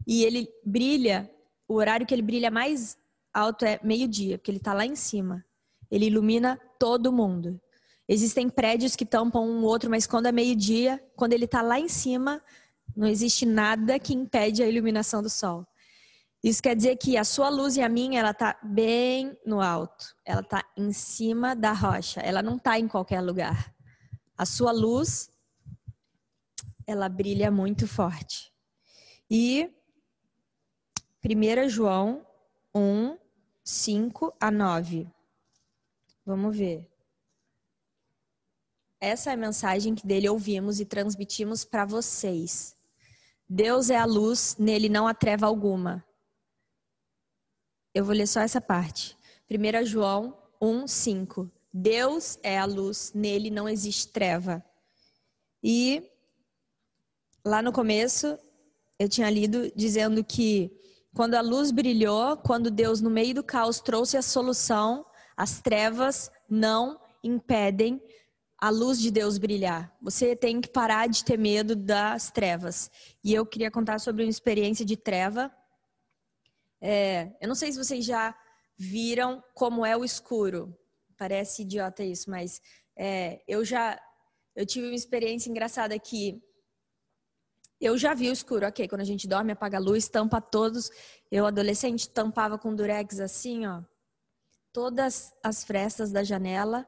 E 0.07 0.23
ele 0.23 0.51
brilha 0.63 1.31
o 1.67 1.77
horário 1.77 2.07
que 2.07 2.13
ele 2.13 2.21
brilha 2.21 2.51
mais 2.51 2.99
alto 3.35 3.65
é 3.65 3.81
meio-dia, 3.83 4.39
porque 4.39 4.51
ele 4.51 4.59
está 4.59 4.73
lá 4.73 4.87
em 4.87 4.95
cima. 4.95 5.45
Ele 5.91 6.07
ilumina 6.07 6.59
todo 6.79 7.13
mundo. 7.13 7.61
Existem 8.09 8.49
prédios 8.49 8.95
que 8.95 9.05
tampam 9.05 9.45
um 9.45 9.65
outro, 9.65 9.91
mas 9.91 10.07
quando 10.07 10.27
é 10.27 10.33
meio-dia, 10.33 11.03
quando 11.17 11.33
ele 11.33 11.47
está 11.47 11.61
lá 11.61 11.79
em 11.81 11.89
cima, 11.89 12.43
não 12.97 13.07
existe 13.07 13.45
nada 13.45 13.99
que 13.99 14.15
impede 14.15 14.63
a 14.63 14.69
iluminação 14.69 15.23
do 15.23 15.29
sol. 15.29 15.67
Isso 16.43 16.63
quer 16.63 16.77
dizer 16.77 16.97
que 16.97 17.17
a 17.17 17.25
sua 17.25 17.49
luz 17.49 17.77
e 17.77 17.83
a 17.83 17.89
minha, 17.89 18.21
ela 18.21 18.33
está 18.33 18.59
bem 18.63 19.35
no 19.47 19.63
alto. 19.63 20.15
Ela 20.25 20.43
está 20.43 20.63
em 20.77 20.93
cima 20.93 21.57
da 21.57 21.73
rocha. 21.73 22.21
Ela 22.21 22.43
não 22.43 22.57
está 22.57 22.79
em 22.79 22.87
qualquer 22.87 23.23
lugar. 23.23 23.75
A 24.37 24.45
sua 24.45 24.71
luz, 24.71 25.31
ela 26.87 27.09
brilha 27.09 27.51
muito 27.51 27.89
forte. 27.89 28.53
E 29.31 29.71
1 31.25 31.69
João 31.71 32.27
1, 32.75 33.17
5 33.65 34.37
a 34.39 34.51
9. 34.51 35.09
Vamos 36.25 36.55
ver. 36.55 36.87
Essa 39.01 39.31
é 39.31 39.33
a 39.33 39.39
mensagem 39.39 39.95
que 39.95 40.07
dele 40.07 40.29
ouvimos 40.29 40.81
e 40.81 40.85
transmitimos 40.85 41.65
para 41.65 41.87
vocês. 41.87 42.77
Deus 43.49 43.89
é 43.89 43.97
a 43.97 44.05
luz, 44.05 44.57
nele 44.59 44.89
não 44.91 45.07
há 45.07 45.15
treva 45.15 45.47
alguma. 45.47 46.05
Eu 47.95 48.05
vou 48.05 48.15
ler 48.15 48.27
só 48.27 48.41
essa 48.41 48.61
parte. 48.61 49.17
1 49.51 49.87
João 49.87 50.37
1, 50.61 50.87
5. 50.87 51.51
Deus 51.73 52.39
é 52.43 52.59
a 52.59 52.65
luz, 52.67 53.13
nele 53.15 53.51
não 53.51 53.69
existe 53.69 54.09
treva. 54.09 54.65
E 55.63 56.11
lá 57.45 57.63
no 57.63 57.73
começo 57.73 58.39
eu 58.99 59.09
tinha 59.09 59.31
lido 59.31 59.73
dizendo 59.75 60.23
que 60.23 60.71
quando 61.15 61.35
a 61.35 61.41
luz 61.41 61.71
brilhou, 61.71 62.37
quando 62.37 62.71
Deus, 62.71 63.01
no 63.01 63.09
meio 63.09 63.35
do 63.35 63.45
caos, 63.45 63.81
trouxe 63.81 64.17
a 64.17 64.23
solução, 64.23 65.07
as 65.37 65.61
trevas 65.61 66.31
não 66.51 67.01
impedem 67.23 68.03
a 68.59 68.71
luz 68.71 69.01
de 69.01 69.11
Deus 69.11 69.39
brilhar. 69.39 69.95
Você 70.03 70.35
tem 70.35 70.61
que 70.61 70.69
parar 70.69 71.09
de 71.09 71.25
ter 71.25 71.39
medo 71.39 71.77
das 71.77 72.31
trevas. 72.31 72.91
E 73.23 73.33
eu 73.33 73.47
queria 73.47 73.71
contar 73.71 74.01
sobre 74.01 74.25
uma 74.25 74.31
experiência 74.31 74.85
de 74.85 74.97
treva. 74.97 75.55
É, 76.81 77.33
eu 77.41 77.49
não 77.49 77.55
sei 77.55 77.71
se 77.71 77.79
vocês 77.79 78.05
já 78.05 78.37
viram 78.77 79.43
como 79.55 79.87
é 79.87 79.97
o 79.97 80.05
escuro. 80.05 80.77
Parece 81.17 81.63
idiota 81.63 82.03
isso, 82.03 82.29
mas 82.29 82.61
é, 82.97 83.41
eu 83.47 83.65
já 83.65 84.01
eu 84.57 84.65
tive 84.65 84.87
uma 84.87 84.95
experiência 84.95 85.51
engraçada 85.51 85.99
que 85.99 86.41
eu 87.81 87.99
já 87.99 88.15
vi 88.15 88.31
o 88.31 88.33
escuro, 88.33 88.67
ok. 88.67 88.89
Quando 88.89 89.01
a 89.01 89.05
gente 89.05 89.27
dorme, 89.27 89.53
apaga 89.53 89.79
a 89.79 89.81
luz, 89.81 90.09
tampa 90.09 90.41
todos. 90.41 90.91
Eu, 91.31 91.47
adolescente, 91.47 92.09
tampava 92.09 92.59
com 92.59 92.75
durex 92.75 93.21
assim, 93.21 93.67
ó. 93.67 93.83
Todas 94.73 95.33
as 95.43 95.65
frestas 95.65 96.11
da 96.11 96.23
janela. 96.23 96.87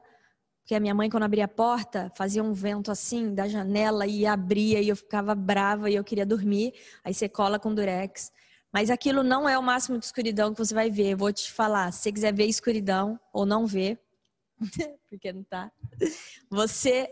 Porque 0.61 0.75
a 0.75 0.79
minha 0.79 0.93
mãe, 0.93 1.09
quando 1.09 1.23
abria 1.23 1.45
a 1.45 1.47
porta, 1.47 2.11
fazia 2.15 2.43
um 2.43 2.51
vento 2.51 2.91
assim 2.91 3.33
da 3.33 3.47
janela 3.47 4.05
e 4.05 4.25
abria 4.25 4.81
e 4.81 4.89
eu 4.89 4.95
ficava 4.95 5.33
brava 5.33 5.89
e 5.89 5.95
eu 5.95 6.03
queria 6.03 6.25
dormir. 6.25 6.73
Aí 7.03 7.13
você 7.13 7.29
cola 7.29 7.57
com 7.57 7.73
durex. 7.73 8.31
Mas 8.73 8.89
aquilo 8.89 9.23
não 9.23 9.47
é 9.47 9.57
o 9.57 9.63
máximo 9.63 9.97
de 9.97 10.05
escuridão 10.05 10.51
que 10.53 10.59
você 10.59 10.73
vai 10.73 10.89
ver. 10.89 11.11
Eu 11.11 11.17
vou 11.17 11.31
te 11.31 11.51
falar. 11.51 11.91
Se 11.91 12.01
você 12.01 12.11
quiser 12.11 12.33
ver 12.33 12.45
escuridão 12.45 13.19
ou 13.31 13.45
não 13.45 13.65
ver, 13.65 13.99
porque 15.09 15.31
não 15.31 15.43
tá, 15.43 15.71
você 16.49 17.09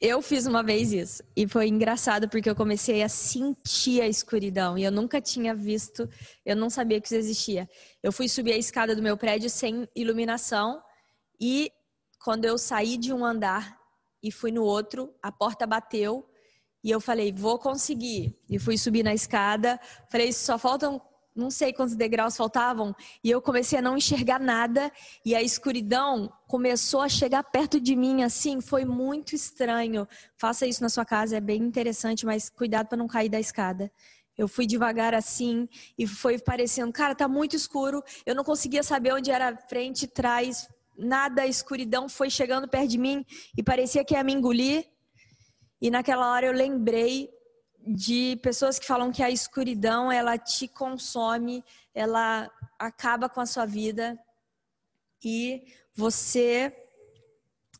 eu 0.00 0.20
fiz 0.20 0.46
uma 0.46 0.62
vez 0.62 0.92
isso. 0.92 1.22
E 1.36 1.46
foi 1.46 1.68
engraçado 1.68 2.28
porque 2.28 2.50
eu 2.50 2.54
comecei 2.54 3.02
a 3.02 3.08
sentir 3.08 4.00
a 4.00 4.08
escuridão. 4.08 4.76
E 4.76 4.84
eu 4.84 4.92
nunca 4.92 5.20
tinha 5.20 5.54
visto, 5.54 6.08
eu 6.44 6.56
não 6.56 6.68
sabia 6.68 7.00
que 7.00 7.06
isso 7.06 7.14
existia. 7.14 7.68
Eu 8.02 8.12
fui 8.12 8.28
subir 8.28 8.52
a 8.52 8.58
escada 8.58 8.94
do 8.94 9.02
meu 9.02 9.16
prédio 9.16 9.48
sem 9.48 9.88
iluminação. 9.94 10.82
E 11.40 11.70
quando 12.22 12.44
eu 12.44 12.58
saí 12.58 12.96
de 12.96 13.12
um 13.12 13.24
andar 13.24 13.78
e 14.22 14.30
fui 14.30 14.50
no 14.50 14.64
outro, 14.64 15.14
a 15.22 15.30
porta 15.30 15.66
bateu. 15.66 16.28
E 16.82 16.90
eu 16.90 17.00
falei, 17.00 17.32
vou 17.32 17.58
conseguir. 17.58 18.38
E 18.48 18.58
fui 18.58 18.76
subir 18.76 19.02
na 19.02 19.14
escada, 19.14 19.80
falei, 20.10 20.32
só 20.32 20.58
faltam 20.58 21.00
não 21.34 21.50
sei 21.50 21.72
quantos 21.72 21.96
degraus 21.96 22.36
faltavam, 22.36 22.94
e 23.22 23.30
eu 23.30 23.42
comecei 23.42 23.78
a 23.78 23.82
não 23.82 23.96
enxergar 23.96 24.38
nada, 24.38 24.92
e 25.24 25.34
a 25.34 25.42
escuridão 25.42 26.32
começou 26.46 27.00
a 27.00 27.08
chegar 27.08 27.42
perto 27.42 27.80
de 27.80 27.96
mim, 27.96 28.22
assim, 28.22 28.60
foi 28.60 28.84
muito 28.84 29.34
estranho. 29.34 30.06
Faça 30.36 30.66
isso 30.66 30.82
na 30.82 30.88
sua 30.88 31.04
casa, 31.04 31.36
é 31.36 31.40
bem 31.40 31.62
interessante, 31.62 32.24
mas 32.24 32.48
cuidado 32.48 32.88
para 32.88 32.98
não 32.98 33.08
cair 33.08 33.28
da 33.28 33.40
escada. 33.40 33.90
Eu 34.36 34.48
fui 34.48 34.66
devagar 34.66 35.14
assim 35.14 35.68
e 35.96 36.06
foi 36.06 36.38
parecendo, 36.38 36.92
cara, 36.92 37.14
tá 37.14 37.28
muito 37.28 37.54
escuro. 37.54 38.02
Eu 38.26 38.34
não 38.34 38.42
conseguia 38.42 38.82
saber 38.82 39.12
onde 39.12 39.30
era 39.30 39.56
frente, 39.68 40.08
trás, 40.08 40.68
nada, 40.96 41.42
a 41.42 41.46
escuridão 41.46 42.08
foi 42.08 42.30
chegando 42.30 42.68
perto 42.68 42.88
de 42.88 42.98
mim 42.98 43.24
e 43.56 43.62
parecia 43.62 44.04
que 44.04 44.14
ia 44.14 44.24
me 44.24 44.32
engolir. 44.32 44.86
E 45.80 45.90
naquela 45.90 46.30
hora 46.30 46.46
eu 46.46 46.52
lembrei 46.52 47.30
de 47.86 48.36
pessoas 48.42 48.78
que 48.78 48.86
falam 48.86 49.12
que 49.12 49.22
a 49.22 49.30
escuridão 49.30 50.10
ela 50.10 50.38
te 50.38 50.66
consome, 50.66 51.64
ela 51.94 52.50
acaba 52.78 53.28
com 53.28 53.40
a 53.40 53.46
sua 53.46 53.66
vida 53.66 54.18
e 55.22 55.66
você 55.94 56.74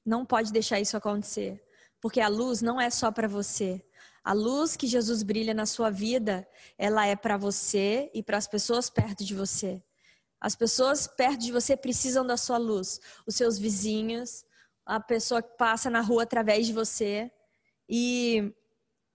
não 0.04 0.24
pode 0.24 0.52
deixar 0.52 0.80
isso 0.80 0.96
acontecer, 0.96 1.62
porque 2.00 2.20
a 2.20 2.28
luz 2.28 2.60
não 2.60 2.80
é 2.80 2.90
só 2.90 3.10
para 3.10 3.26
você. 3.26 3.84
A 4.22 4.32
luz 4.32 4.76
que 4.76 4.86
Jesus 4.86 5.22
brilha 5.22 5.52
na 5.52 5.66
sua 5.66 5.90
vida, 5.90 6.46
ela 6.78 7.06
é 7.06 7.14
para 7.14 7.36
você 7.36 8.10
e 8.14 8.22
para 8.22 8.38
as 8.38 8.46
pessoas 8.46 8.88
perto 8.88 9.24
de 9.24 9.34
você. 9.34 9.82
As 10.40 10.54
pessoas 10.54 11.06
perto 11.06 11.40
de 11.40 11.52
você 11.52 11.76
precisam 11.76 12.26
da 12.26 12.36
sua 12.36 12.58
luz. 12.58 13.00
Os 13.26 13.34
seus 13.34 13.58
vizinhos, 13.58 14.44
a 14.84 15.00
pessoa 15.00 15.42
que 15.42 15.56
passa 15.56 15.90
na 15.90 16.00
rua 16.00 16.22
através 16.22 16.66
de 16.66 16.72
você. 16.72 17.30
E 17.88 18.54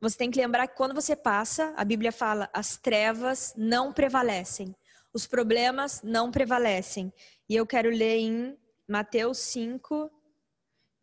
você 0.02 0.18
tem 0.18 0.32
que 0.32 0.40
lembrar 0.40 0.68
que 0.68 0.76
quando 0.76 0.94
você 0.94 1.16
passa, 1.16 1.74
a 1.76 1.84
Bíblia 1.84 2.12
fala, 2.12 2.50
as 2.54 2.78
trevas 2.78 3.54
não 3.58 3.92
prevalecem. 3.92 4.76
Os 5.14 5.28
problemas 5.28 6.02
não 6.04 6.32
prevalecem. 6.32 7.12
E 7.48 7.56
eu 7.56 7.66
quero 7.66 7.90
ler 7.90 8.18
em 8.18 8.58
Mateus 8.88 9.40
5, 9.40 10.10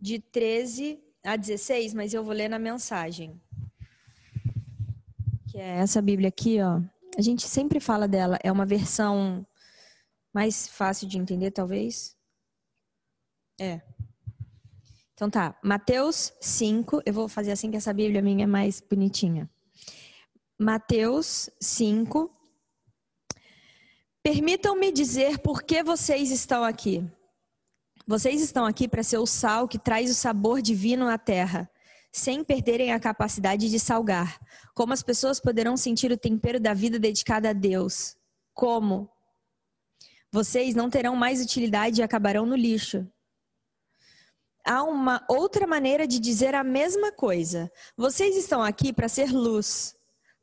de 0.00 0.18
13 0.18 1.02
a 1.24 1.36
16, 1.36 1.94
mas 1.94 2.14
eu 2.14 2.22
vou 2.22 2.32
ler 2.32 2.48
na 2.48 2.58
mensagem 2.58 3.40
que 5.56 5.60
é 5.60 5.78
essa 5.78 6.02
Bíblia 6.02 6.28
aqui, 6.28 6.60
ó. 6.60 6.82
A 7.16 7.22
gente 7.22 7.48
sempre 7.48 7.80
fala 7.80 8.06
dela, 8.06 8.38
é 8.42 8.52
uma 8.52 8.66
versão 8.66 9.46
mais 10.30 10.68
fácil 10.68 11.08
de 11.08 11.16
entender, 11.16 11.50
talvez. 11.50 12.14
É. 13.58 13.80
Então 15.16 15.30
tá, 15.30 15.58
Mateus 15.62 16.30
5, 16.42 17.00
eu 17.06 17.12
vou 17.14 17.26
fazer 17.26 17.50
assim 17.50 17.70
que 17.70 17.76
essa 17.78 17.90
Bíblia 17.90 18.20
minha 18.20 18.44
é 18.44 18.46
mais 18.46 18.82
bonitinha. 18.82 19.48
Mateus 20.58 21.48
5. 21.58 22.30
Permitam-me 24.22 24.92
dizer 24.92 25.38
por 25.38 25.62
que 25.62 25.82
vocês 25.82 26.30
estão 26.30 26.62
aqui. 26.62 27.02
Vocês 28.06 28.42
estão 28.42 28.66
aqui 28.66 28.86
para 28.86 29.02
ser 29.02 29.16
o 29.16 29.24
sal 29.24 29.66
que 29.66 29.78
traz 29.78 30.10
o 30.10 30.14
sabor 30.14 30.60
divino 30.60 31.08
à 31.08 31.16
terra 31.16 31.70
sem 32.12 32.44
perderem 32.44 32.92
a 32.92 33.00
capacidade 33.00 33.70
de 33.70 33.80
salgar. 33.80 34.38
Como 34.74 34.92
as 34.92 35.02
pessoas 35.02 35.40
poderão 35.40 35.78
sentir 35.78 36.12
o 36.12 36.18
tempero 36.18 36.60
da 36.60 36.74
vida 36.74 36.98
dedicada 36.98 37.48
a 37.50 37.52
Deus? 37.54 38.18
Como? 38.52 39.08
Vocês 40.30 40.74
não 40.74 40.90
terão 40.90 41.16
mais 41.16 41.42
utilidade 41.42 42.02
e 42.02 42.04
acabarão 42.04 42.44
no 42.44 42.54
lixo. 42.54 43.10
Há 44.68 44.82
uma 44.82 45.24
outra 45.28 45.64
maneira 45.64 46.08
de 46.08 46.18
dizer 46.18 46.52
a 46.52 46.64
mesma 46.64 47.12
coisa. 47.12 47.70
Vocês 47.96 48.36
estão 48.36 48.60
aqui 48.60 48.92
para 48.92 49.08
ser 49.08 49.30
luz, 49.30 49.94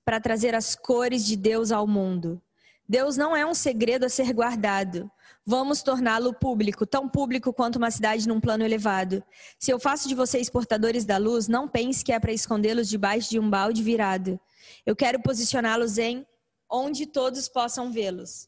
para 0.05 0.17
trazer 0.17 0.55
as 0.55 0.77
cores 0.77 1.25
de 1.25 1.35
Deus 1.35 1.73
ao 1.73 1.85
mundo. 1.85 2.41
Deus 2.87 3.17
não 3.17 3.35
é 3.35 3.45
um 3.45 3.53
segredo 3.53 4.05
a 4.05 4.09
ser 4.09 4.31
guardado. 4.31 5.11
Vamos 5.45 5.83
torná-lo 5.83 6.33
público, 6.33 6.85
tão 6.85 7.09
público 7.09 7.51
quanto 7.51 7.75
uma 7.75 7.91
cidade 7.91 8.25
num 8.25 8.39
plano 8.39 8.63
elevado. 8.63 9.21
Se 9.59 9.71
eu 9.71 9.77
faço 9.77 10.07
de 10.07 10.15
vocês 10.15 10.49
portadores 10.49 11.03
da 11.03 11.17
luz, 11.17 11.49
não 11.49 11.67
pense 11.67 12.01
que 12.01 12.13
é 12.13 12.19
para 12.19 12.31
escondê-los 12.31 12.87
debaixo 12.87 13.29
de 13.29 13.39
um 13.39 13.49
balde 13.49 13.83
virado. 13.83 14.39
Eu 14.85 14.95
quero 14.95 15.21
posicioná-los 15.21 15.97
em 15.97 16.25
onde 16.69 17.05
todos 17.05 17.49
possam 17.49 17.91
vê-los. 17.91 18.47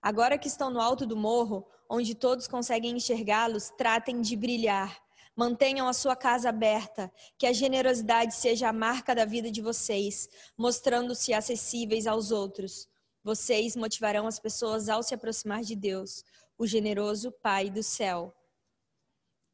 Agora 0.00 0.38
que 0.38 0.46
estão 0.46 0.70
no 0.70 0.80
alto 0.80 1.04
do 1.04 1.16
morro, 1.16 1.66
onde 1.90 2.14
todos 2.14 2.46
conseguem 2.46 2.96
enxergá-los, 2.96 3.70
tratem 3.70 4.20
de 4.20 4.36
brilhar. 4.36 4.96
Mantenham 5.34 5.88
a 5.88 5.92
sua 5.92 6.14
casa 6.14 6.50
aberta, 6.50 7.12
que 7.36 7.46
a 7.46 7.52
generosidade 7.52 8.34
seja 8.34 8.68
a 8.68 8.72
marca 8.72 9.12
da 9.14 9.24
vida 9.24 9.50
de 9.50 9.60
vocês, 9.60 10.28
mostrando-se 10.56 11.34
acessíveis 11.34 12.06
aos 12.06 12.30
outros. 12.30 12.88
Vocês 13.24 13.74
motivarão 13.74 14.26
as 14.26 14.38
pessoas 14.38 14.88
ao 14.88 15.02
se 15.02 15.14
aproximar 15.14 15.62
de 15.62 15.74
Deus, 15.74 16.24
o 16.56 16.66
generoso 16.66 17.32
Pai 17.32 17.68
do 17.68 17.82
céu. 17.82 18.32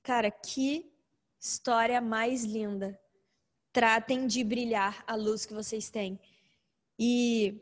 Cara, 0.02 0.30
que 0.30 0.92
história 1.40 2.00
mais 2.00 2.44
linda. 2.44 2.98
Tratem 3.72 4.26
de 4.26 4.44
brilhar 4.44 5.02
a 5.06 5.14
luz 5.14 5.46
que 5.46 5.54
vocês 5.54 5.88
têm. 5.88 6.20
E 6.98 7.60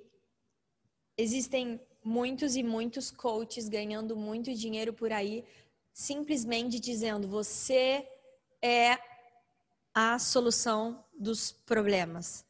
existem 1.17 1.81
muitos 2.05 2.55
e 2.55 2.63
muitos 2.63 3.11
coaches 3.11 3.69
ganhando 3.69 4.15
muito 4.15 4.55
dinheiro 4.55 4.93
por 4.93 5.13
aí, 5.13 5.45
simplesmente 5.93 6.79
dizendo: 6.79 7.27
você 7.27 8.07
é 8.63 8.99
a 9.95 10.19
solução 10.19 11.05
dos 11.19 11.51
problemas. 11.51 12.45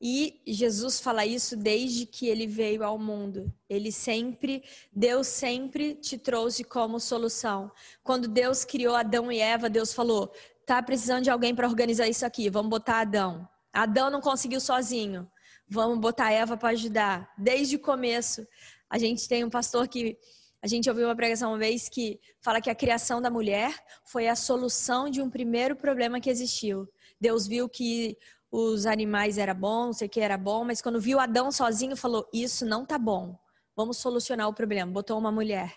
E 0.00 0.42
Jesus 0.46 1.00
fala 1.00 1.24
isso 1.24 1.56
desde 1.56 2.04
que 2.04 2.26
ele 2.26 2.46
veio 2.46 2.84
ao 2.84 2.98
mundo. 2.98 3.50
Ele 3.70 3.90
sempre, 3.90 4.62
Deus 4.92 5.28
sempre 5.28 5.94
te 5.94 6.18
trouxe 6.18 6.62
como 6.62 7.00
solução. 7.00 7.72
Quando 8.02 8.28
Deus 8.28 8.64
criou 8.64 8.94
Adão 8.94 9.32
e 9.32 9.38
Eva, 9.38 9.70
Deus 9.70 9.94
falou: 9.94 10.30
tá 10.66 10.82
precisando 10.82 11.24
de 11.24 11.30
alguém 11.30 11.54
para 11.54 11.68
organizar 11.68 12.08
isso 12.08 12.26
aqui, 12.26 12.50
vamos 12.50 12.68
botar 12.68 13.00
Adão. 13.00 13.48
Adão 13.72 14.10
não 14.10 14.20
conseguiu 14.20 14.60
sozinho, 14.60 15.30
vamos 15.68 15.98
botar 15.98 16.30
Eva 16.30 16.56
para 16.56 16.70
ajudar. 16.70 17.32
Desde 17.38 17.76
o 17.76 17.80
começo, 17.80 18.46
a 18.88 18.98
gente 18.98 19.28
tem 19.28 19.44
um 19.44 19.50
pastor 19.50 19.88
que 19.88 20.18
a 20.62 20.66
gente 20.66 20.88
ouviu 20.88 21.06
uma 21.06 21.14
pregação 21.16 21.50
uma 21.50 21.58
vez 21.58 21.88
que 21.90 22.18
fala 22.40 22.60
que 22.60 22.70
a 22.70 22.74
criação 22.74 23.20
da 23.20 23.30
mulher 23.30 23.74
foi 24.02 24.28
a 24.28 24.34
solução 24.34 25.10
de 25.10 25.20
um 25.20 25.28
primeiro 25.28 25.76
problema 25.76 26.20
que 26.20 26.30
existiu. 26.30 26.88
Deus 27.20 27.46
viu 27.46 27.68
que 27.68 28.16
os 28.50 28.86
animais 28.86 29.36
era 29.36 29.52
bom, 29.52 29.86
não 29.86 29.92
sei 29.92 30.06
o 30.06 30.10
que 30.10 30.20
era 30.20 30.38
bom, 30.38 30.64
mas 30.64 30.80
quando 30.80 31.00
viu 31.00 31.18
Adão 31.18 31.52
sozinho, 31.52 31.96
falou: 31.96 32.26
Isso 32.32 32.64
não 32.64 32.86
tá 32.86 32.96
bom, 32.96 33.38
vamos 33.76 33.98
solucionar 33.98 34.48
o 34.48 34.54
problema. 34.54 34.90
Botou 34.90 35.18
uma 35.18 35.32
mulher. 35.32 35.74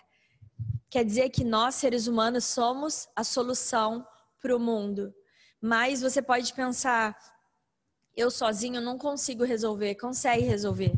Quer 0.88 1.04
dizer 1.04 1.28
que 1.28 1.44
nós, 1.44 1.74
seres 1.74 2.06
humanos, 2.06 2.44
somos 2.44 3.08
a 3.14 3.22
solução 3.22 4.06
para 4.40 4.56
o 4.56 4.60
mundo. 4.60 5.12
Mas 5.60 6.00
você 6.00 6.22
pode 6.22 6.54
pensar: 6.54 7.14
eu 8.16 8.30
sozinho 8.30 8.80
não 8.80 8.96
consigo 8.96 9.44
resolver. 9.44 9.96
Consegue 9.96 10.44
resolver. 10.44 10.92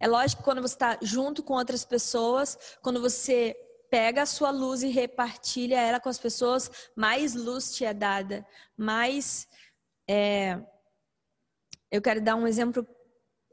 É 0.00 0.08
lógico 0.08 0.42
que 0.42 0.44
quando 0.44 0.62
você 0.62 0.74
está 0.74 0.98
junto 1.02 1.42
com 1.42 1.52
outras 1.54 1.84
pessoas, 1.84 2.58
quando 2.82 3.00
você 3.00 3.54
pega 3.90 4.22
a 4.22 4.26
sua 4.26 4.50
luz 4.50 4.82
e 4.82 4.88
repartilha 4.88 5.78
ela 5.78 6.00
com 6.00 6.08
as 6.08 6.18
pessoas, 6.18 6.70
mais 6.96 7.34
luz 7.34 7.74
te 7.74 7.84
é 7.84 7.92
dada, 7.92 8.46
mais. 8.76 9.46
É, 10.08 10.58
eu 11.90 12.00
quero 12.00 12.22
dar 12.22 12.36
um 12.36 12.46
exemplo, 12.46 12.86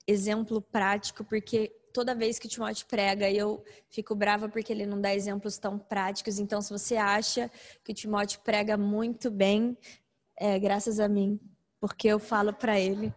exemplo 0.08 0.62
prático, 0.62 1.24
porque 1.26 1.76
toda 1.92 2.16
vez 2.16 2.38
que 2.38 2.46
o 2.46 2.50
Timóteo 2.50 2.86
prega, 2.88 3.30
eu 3.30 3.64
fico 3.90 4.16
brava 4.16 4.48
porque 4.48 4.72
ele 4.72 4.86
não 4.86 5.02
dá 5.02 5.14
exemplos 5.14 5.58
tão 5.58 5.78
práticos. 5.78 6.40
Então, 6.40 6.62
se 6.62 6.72
você 6.72 6.96
acha 6.96 7.52
que 7.84 7.92
o 7.92 7.96
Timóteo 7.96 8.40
prega 8.42 8.78
muito 8.78 9.32
bem, 9.32 9.76
é 10.38 10.60
graças 10.60 11.00
a 11.00 11.10
mim, 11.10 11.40
porque 11.80 12.08
eu 12.08 12.20
falo 12.20 12.54
para 12.54 12.80
ele. 12.80 13.14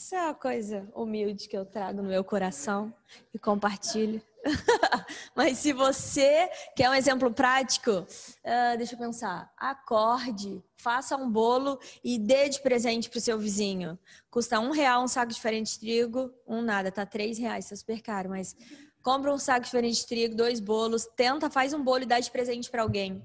Isso 0.00 0.14
é 0.14 0.22
uma 0.22 0.34
coisa 0.34 0.88
humilde 0.94 1.46
que 1.46 1.54
eu 1.54 1.66
trago 1.66 2.00
no 2.00 2.08
meu 2.08 2.24
coração 2.24 2.90
e 3.34 3.38
compartilho. 3.38 4.22
Mas 5.36 5.58
se 5.58 5.74
você 5.74 6.48
quer 6.74 6.88
um 6.88 6.94
exemplo 6.94 7.30
prático, 7.30 7.90
uh, 7.90 8.78
deixa 8.78 8.94
eu 8.94 8.98
pensar. 8.98 9.52
Acorde, 9.58 10.64
faça 10.74 11.14
um 11.18 11.30
bolo 11.30 11.78
e 12.02 12.18
dê 12.18 12.48
de 12.48 12.62
presente 12.62 13.10
para 13.10 13.18
o 13.18 13.20
seu 13.20 13.38
vizinho. 13.38 13.98
Custa 14.30 14.58
um 14.58 14.70
real 14.70 15.02
um 15.02 15.06
saco 15.06 15.34
diferente 15.34 15.74
de 15.74 15.80
trigo, 15.80 16.32
um 16.46 16.62
nada, 16.62 16.90
tá 16.90 17.04
três 17.04 17.36
reais, 17.36 17.68
tá 17.68 17.76
super 17.76 18.00
caro, 18.00 18.30
mas 18.30 18.56
compra 19.02 19.30
um 19.30 19.38
saco 19.38 19.66
diferente 19.66 20.00
de 20.00 20.06
trigo, 20.06 20.34
dois 20.34 20.60
bolos, 20.60 21.06
tenta, 21.14 21.50
faz 21.50 21.74
um 21.74 21.84
bolo 21.84 22.04
e 22.04 22.06
dá 22.06 22.18
de 22.18 22.30
presente 22.30 22.70
para 22.70 22.80
alguém. 22.80 23.22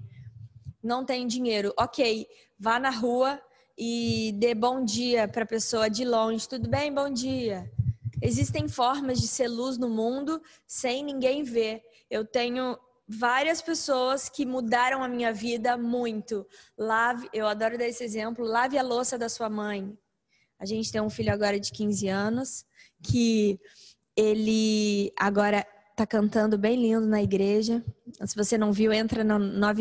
Não 0.83 1.05
tem 1.05 1.25
dinheiro, 1.25 1.73
ok, 1.79 2.27
vá 2.59 2.77
na 2.81 2.89
rua 2.89 3.41
e 3.77 4.33
dê 4.37 4.55
bom 4.55 4.83
dia 4.83 5.27
para 5.27 5.43
a 5.43 5.47
pessoa 5.47 5.89
de 5.89 6.05
longe. 6.05 6.47
Tudo 6.47 6.69
bem? 6.69 6.93
Bom 6.93 7.09
dia. 7.09 7.69
Existem 8.21 8.67
formas 8.67 9.19
de 9.19 9.27
ser 9.27 9.47
luz 9.47 9.77
no 9.77 9.89
mundo 9.89 10.41
sem 10.65 11.03
ninguém 11.03 11.43
ver. 11.43 11.81
Eu 12.09 12.25
tenho 12.25 12.77
várias 13.07 13.61
pessoas 13.61 14.29
que 14.29 14.45
mudaram 14.45 15.03
a 15.03 15.07
minha 15.07 15.33
vida 15.33 15.77
muito. 15.77 16.47
Lave, 16.77 17.29
eu 17.33 17.47
adoro 17.47 17.77
dar 17.77 17.87
esse 17.87 18.03
exemplo, 18.03 18.45
lave 18.45 18.77
a 18.77 18.83
louça 18.83 19.17
da 19.17 19.29
sua 19.29 19.49
mãe. 19.49 19.97
A 20.57 20.65
gente 20.65 20.91
tem 20.91 21.01
um 21.01 21.09
filho 21.09 21.33
agora 21.33 21.59
de 21.59 21.71
15 21.71 22.07
anos 22.07 22.65
que 23.03 23.59
ele 24.15 25.11
agora 25.19 25.67
tá 25.95 26.05
cantando 26.05 26.57
bem 26.57 26.81
lindo 26.81 27.05
na 27.05 27.21
igreja. 27.21 27.83
Se 28.25 28.35
você 28.35 28.57
não 28.57 28.71
viu, 28.71 28.93
entra 28.93 29.23
na 29.23 29.73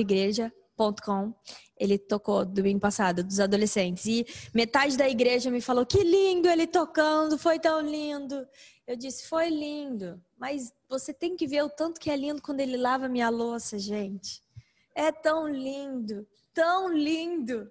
novaigreja.com 0.76 1.32
ele 1.76 1.98
tocou 1.98 2.44
domingo 2.44 2.80
passado, 2.80 3.24
dos 3.24 3.40
adolescentes. 3.40 4.06
E 4.06 4.26
metade 4.54 4.96
da 4.96 5.08
igreja 5.08 5.50
me 5.50 5.60
falou: 5.60 5.84
que 5.84 6.02
lindo 6.02 6.48
ele 6.48 6.66
tocando, 6.66 7.36
foi 7.36 7.58
tão 7.58 7.80
lindo. 7.80 8.46
Eu 8.86 8.96
disse: 8.96 9.26
foi 9.26 9.48
lindo, 9.48 10.22
mas 10.38 10.72
você 10.88 11.12
tem 11.12 11.36
que 11.36 11.46
ver 11.46 11.64
o 11.64 11.70
tanto 11.70 12.00
que 12.00 12.10
é 12.10 12.16
lindo 12.16 12.42
quando 12.42 12.60
ele 12.60 12.76
lava 12.76 13.08
minha 13.08 13.28
louça, 13.28 13.78
gente. 13.78 14.42
É 14.94 15.10
tão 15.10 15.48
lindo, 15.48 16.26
tão 16.52 16.88
lindo, 16.92 17.70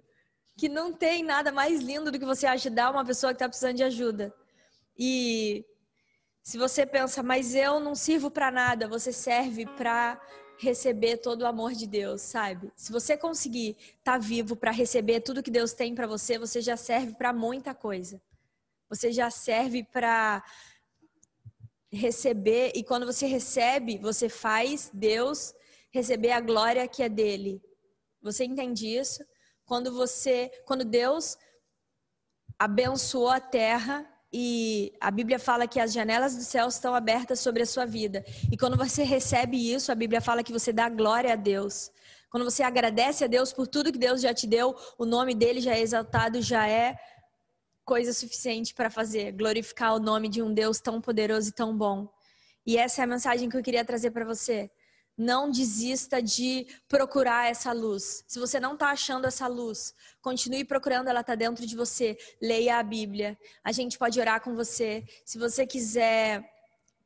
que 0.56 0.68
não 0.68 0.92
tem 0.92 1.22
nada 1.22 1.50
mais 1.50 1.80
lindo 1.80 2.12
do 2.12 2.18
que 2.18 2.26
você 2.26 2.46
ajudar 2.46 2.90
uma 2.90 3.04
pessoa 3.04 3.32
que 3.32 3.36
está 3.36 3.48
precisando 3.48 3.76
de 3.76 3.84
ajuda. 3.84 4.34
E 4.98 5.64
se 6.42 6.58
você 6.58 6.84
pensa, 6.84 7.22
mas 7.22 7.54
eu 7.54 7.80
não 7.80 7.94
sirvo 7.94 8.30
para 8.30 8.50
nada, 8.50 8.86
você 8.86 9.10
serve 9.10 9.64
para 9.64 10.20
receber 10.58 11.18
todo 11.18 11.42
o 11.42 11.46
amor 11.46 11.72
de 11.72 11.86
Deus, 11.86 12.22
sabe? 12.22 12.72
Se 12.76 12.92
você 12.92 13.16
conseguir 13.16 13.76
estar 13.98 14.12
tá 14.12 14.18
vivo 14.18 14.56
para 14.56 14.70
receber 14.70 15.20
tudo 15.20 15.42
que 15.42 15.50
Deus 15.50 15.72
tem 15.72 15.94
para 15.94 16.06
você, 16.06 16.38
você 16.38 16.60
já 16.60 16.76
serve 16.76 17.14
para 17.14 17.32
muita 17.32 17.74
coisa. 17.74 18.20
Você 18.88 19.10
já 19.12 19.30
serve 19.30 19.82
para 19.84 20.44
receber 21.90 22.72
e 22.74 22.82
quando 22.82 23.06
você 23.06 23.26
recebe, 23.26 23.98
você 23.98 24.28
faz 24.28 24.90
Deus 24.92 25.54
receber 25.92 26.32
a 26.32 26.40
glória 26.40 26.88
que 26.88 27.02
é 27.02 27.08
dele. 27.08 27.62
Você 28.20 28.44
entende 28.44 28.86
isso? 28.86 29.24
Quando 29.64 29.92
você, 29.94 30.50
quando 30.66 30.84
Deus 30.84 31.36
abençoou 32.58 33.28
a 33.28 33.40
terra 33.40 34.10
e 34.36 34.92
a 35.00 35.12
Bíblia 35.12 35.38
fala 35.38 35.68
que 35.68 35.78
as 35.78 35.92
janelas 35.92 36.34
do 36.34 36.42
céu 36.42 36.66
estão 36.66 36.92
abertas 36.92 37.38
sobre 37.38 37.62
a 37.62 37.66
sua 37.66 37.86
vida. 37.86 38.24
E 38.50 38.56
quando 38.56 38.76
você 38.76 39.04
recebe 39.04 39.56
isso, 39.72 39.92
a 39.92 39.94
Bíblia 39.94 40.20
fala 40.20 40.42
que 40.42 40.52
você 40.52 40.72
dá 40.72 40.88
glória 40.88 41.32
a 41.32 41.36
Deus. 41.36 41.92
Quando 42.28 42.42
você 42.42 42.64
agradece 42.64 43.22
a 43.22 43.28
Deus 43.28 43.52
por 43.52 43.68
tudo 43.68 43.92
que 43.92 43.98
Deus 43.98 44.20
já 44.20 44.34
te 44.34 44.48
deu, 44.48 44.74
o 44.98 45.04
nome 45.04 45.36
dele 45.36 45.60
já 45.60 45.76
é 45.76 45.80
exaltado, 45.80 46.42
já 46.42 46.66
é 46.68 46.98
coisa 47.84 48.12
suficiente 48.12 48.74
para 48.74 48.90
fazer, 48.90 49.30
glorificar 49.30 49.94
o 49.94 50.00
nome 50.00 50.28
de 50.28 50.42
um 50.42 50.52
Deus 50.52 50.80
tão 50.80 51.00
poderoso 51.00 51.50
e 51.50 51.52
tão 51.52 51.78
bom. 51.78 52.12
E 52.66 52.76
essa 52.76 53.02
é 53.02 53.04
a 53.04 53.06
mensagem 53.06 53.48
que 53.48 53.56
eu 53.56 53.62
queria 53.62 53.84
trazer 53.84 54.10
para 54.10 54.24
você. 54.24 54.68
Não 55.16 55.50
desista 55.50 56.22
de 56.22 56.66
procurar 56.88 57.50
essa 57.50 57.72
luz. 57.72 58.24
Se 58.26 58.38
você 58.38 58.58
não 58.58 58.74
está 58.74 58.90
achando 58.90 59.26
essa 59.26 59.46
luz, 59.46 59.94
continue 60.20 60.64
procurando, 60.64 61.08
ela 61.08 61.20
está 61.20 61.34
dentro 61.34 61.66
de 61.66 61.76
você. 61.76 62.16
Leia 62.40 62.78
a 62.78 62.82
Bíblia. 62.82 63.38
A 63.62 63.72
gente 63.72 63.98
pode 63.98 64.18
orar 64.20 64.40
com 64.40 64.54
você. 64.54 65.04
Se 65.24 65.38
você 65.38 65.66
quiser 65.66 66.53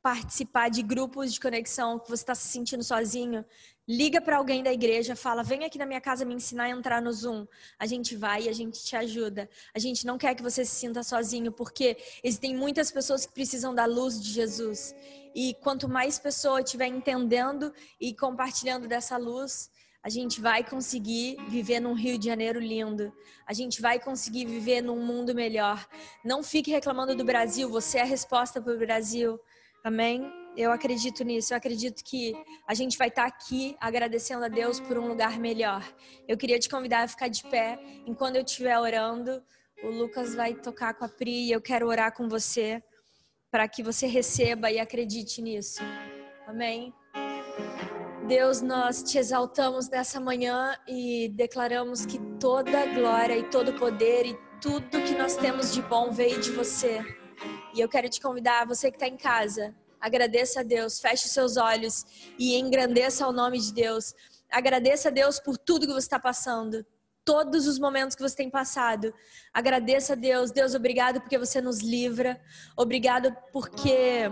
participar 0.02 0.68
de 0.68 0.82
grupos 0.82 1.32
de 1.32 1.40
conexão 1.40 1.98
que 1.98 2.08
você 2.08 2.22
está 2.22 2.34
se 2.34 2.48
sentindo 2.48 2.82
sozinho, 2.82 3.44
liga 3.86 4.20
para 4.20 4.36
alguém 4.36 4.62
da 4.62 4.72
igreja, 4.72 5.16
fala: 5.16 5.42
vem 5.42 5.64
aqui 5.64 5.78
na 5.78 5.86
minha 5.86 6.00
casa 6.00 6.24
me 6.24 6.34
ensinar 6.34 6.64
a 6.64 6.70
entrar 6.70 7.02
no 7.02 7.12
Zoom. 7.12 7.46
A 7.78 7.86
gente 7.86 8.16
vai 8.16 8.44
e 8.44 8.48
a 8.48 8.52
gente 8.52 8.84
te 8.84 8.94
ajuda. 8.94 9.48
A 9.74 9.78
gente 9.78 10.06
não 10.06 10.18
quer 10.18 10.34
que 10.34 10.42
você 10.42 10.64
se 10.64 10.74
sinta 10.74 11.02
sozinho, 11.02 11.50
porque 11.50 11.96
existem 12.22 12.54
muitas 12.54 12.90
pessoas 12.90 13.26
que 13.26 13.32
precisam 13.32 13.74
da 13.74 13.86
luz 13.86 14.20
de 14.20 14.30
Jesus. 14.30 14.94
E 15.34 15.54
quanto 15.54 15.88
mais 15.88 16.18
pessoa 16.18 16.60
estiver 16.60 16.86
entendendo 16.86 17.72
e 18.00 18.14
compartilhando 18.14 18.86
dessa 18.88 19.16
luz, 19.16 19.70
a 20.02 20.08
gente 20.08 20.40
vai 20.40 20.62
conseguir 20.62 21.36
viver 21.48 21.80
num 21.80 21.92
Rio 21.92 22.18
de 22.18 22.26
Janeiro 22.26 22.60
lindo. 22.60 23.12
A 23.46 23.52
gente 23.52 23.82
vai 23.82 23.98
conseguir 23.98 24.46
viver 24.46 24.80
num 24.80 25.04
mundo 25.04 25.34
melhor. 25.34 25.86
Não 26.24 26.42
fique 26.42 26.70
reclamando 26.70 27.14
do 27.14 27.24
Brasil, 27.24 27.68
você 27.68 27.98
é 27.98 28.02
a 28.02 28.06
resposta 28.06 28.60
para 28.60 28.72
o 28.72 28.78
Brasil. 28.78 29.38
Amém? 29.84 30.32
Eu 30.56 30.72
acredito 30.72 31.22
nisso. 31.22 31.52
Eu 31.52 31.56
acredito 31.56 32.02
que 32.04 32.34
a 32.66 32.74
gente 32.74 32.98
vai 32.98 33.08
estar 33.08 33.26
aqui 33.26 33.76
agradecendo 33.80 34.44
a 34.44 34.48
Deus 34.48 34.80
por 34.80 34.98
um 34.98 35.06
lugar 35.06 35.38
melhor. 35.38 35.84
Eu 36.26 36.36
queria 36.36 36.58
te 36.58 36.68
convidar 36.68 37.02
a 37.02 37.08
ficar 37.08 37.28
de 37.28 37.42
pé 37.44 37.78
enquanto 38.06 38.36
eu 38.36 38.42
estiver 38.42 38.78
orando. 38.78 39.42
O 39.82 39.88
Lucas 39.88 40.34
vai 40.34 40.54
tocar 40.54 40.94
com 40.94 41.04
a 41.04 41.08
Pri 41.08 41.46
e 41.46 41.52
eu 41.52 41.60
quero 41.60 41.86
orar 41.86 42.12
com 42.12 42.28
você 42.28 42.82
para 43.50 43.68
que 43.68 43.82
você 43.82 44.06
receba 44.06 44.70
e 44.70 44.78
acredite 44.78 45.40
nisso. 45.40 45.80
Amém? 46.46 46.92
Deus, 48.26 48.60
nós 48.60 49.02
te 49.02 49.16
exaltamos 49.16 49.88
nessa 49.88 50.20
manhã 50.20 50.76
e 50.86 51.30
declaramos 51.30 52.04
que 52.04 52.18
toda 52.38 52.84
glória 52.86 53.38
e 53.38 53.44
todo 53.44 53.72
poder 53.74 54.26
e 54.26 54.38
tudo 54.60 55.02
que 55.02 55.14
nós 55.14 55.36
temos 55.36 55.72
de 55.72 55.80
bom 55.80 56.10
veio 56.10 56.40
de 56.40 56.50
você. 56.50 57.00
E 57.74 57.80
eu 57.80 57.88
quero 57.88 58.08
te 58.08 58.20
convidar, 58.20 58.66
você 58.66 58.90
que 58.90 58.96
está 58.96 59.06
em 59.06 59.16
casa, 59.16 59.74
agradeça 60.00 60.60
a 60.60 60.62
Deus, 60.62 61.00
feche 61.00 61.26
os 61.26 61.32
seus 61.32 61.56
olhos 61.56 62.04
e 62.38 62.56
engrandeça 62.56 63.26
o 63.26 63.32
nome 63.32 63.58
de 63.60 63.72
Deus. 63.72 64.14
Agradeça 64.50 65.08
a 65.08 65.12
Deus 65.12 65.38
por 65.38 65.58
tudo 65.58 65.86
que 65.86 65.92
você 65.92 66.06
está 66.06 66.18
passando, 66.18 66.84
todos 67.24 67.66
os 67.66 67.78
momentos 67.78 68.16
que 68.16 68.22
você 68.22 68.34
tem 68.34 68.50
passado. 68.50 69.12
Agradeça 69.52 70.14
a 70.14 70.16
Deus. 70.16 70.50
Deus, 70.50 70.74
obrigado 70.74 71.20
porque 71.20 71.36
você 71.36 71.60
nos 71.60 71.80
livra. 71.80 72.40
Obrigado 72.76 73.36
porque 73.52 74.30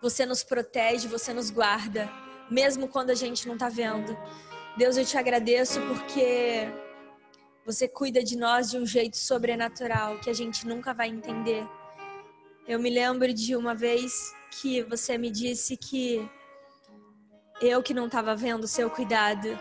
você 0.00 0.24
nos 0.24 0.42
protege, 0.42 1.08
você 1.08 1.34
nos 1.34 1.50
guarda, 1.50 2.10
mesmo 2.50 2.88
quando 2.88 3.10
a 3.10 3.14
gente 3.14 3.46
não 3.46 3.54
está 3.54 3.68
vendo. 3.68 4.16
Deus, 4.76 4.96
eu 4.96 5.04
te 5.04 5.18
agradeço 5.18 5.80
porque 5.82 6.68
você 7.66 7.88
cuida 7.88 8.22
de 8.22 8.38
nós 8.38 8.70
de 8.70 8.78
um 8.78 8.86
jeito 8.86 9.16
sobrenatural 9.16 10.20
que 10.20 10.30
a 10.30 10.32
gente 10.32 10.64
nunca 10.64 10.94
vai 10.94 11.08
entender. 11.08 11.66
Eu 12.66 12.78
me 12.78 12.88
lembro 12.88 13.34
de 13.34 13.56
uma 13.56 13.74
vez 13.74 14.32
que 14.52 14.84
você 14.84 15.18
me 15.18 15.32
disse 15.32 15.76
que 15.76 16.30
eu 17.60 17.82
que 17.82 17.92
não 17.92 18.06
estava 18.06 18.36
vendo 18.36 18.64
o 18.64 18.68
seu 18.68 18.88
cuidado. 18.88 19.58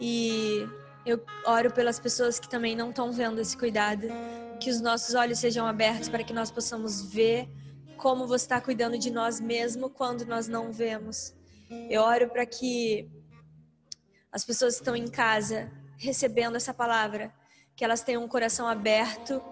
E 0.00 0.66
eu 1.04 1.22
oro 1.44 1.70
pelas 1.70 2.00
pessoas 2.00 2.40
que 2.40 2.48
também 2.48 2.74
não 2.74 2.88
estão 2.88 3.12
vendo 3.12 3.42
esse 3.42 3.56
cuidado. 3.56 4.08
Que 4.58 4.70
os 4.70 4.80
nossos 4.80 5.14
olhos 5.14 5.40
sejam 5.40 5.66
abertos 5.66 6.08
para 6.08 6.24
que 6.24 6.32
nós 6.32 6.50
possamos 6.50 7.02
ver 7.12 7.46
como 7.98 8.26
você 8.26 8.46
está 8.46 8.58
cuidando 8.58 8.96
de 8.98 9.10
nós 9.10 9.38
mesmo 9.38 9.90
quando 9.90 10.24
nós 10.24 10.48
não 10.48 10.72
vemos. 10.72 11.34
Eu 11.90 12.00
oro 12.00 12.30
para 12.30 12.46
que 12.46 13.06
as 14.32 14.46
pessoas 14.46 14.76
que 14.76 14.80
estão 14.80 14.96
em 14.96 15.08
casa 15.08 15.70
recebendo 16.04 16.56
essa 16.56 16.74
palavra, 16.74 17.32
que 17.74 17.84
elas 17.84 18.02
tenham 18.02 18.22
um 18.22 18.28
coração 18.28 18.68
aberto 18.68 19.42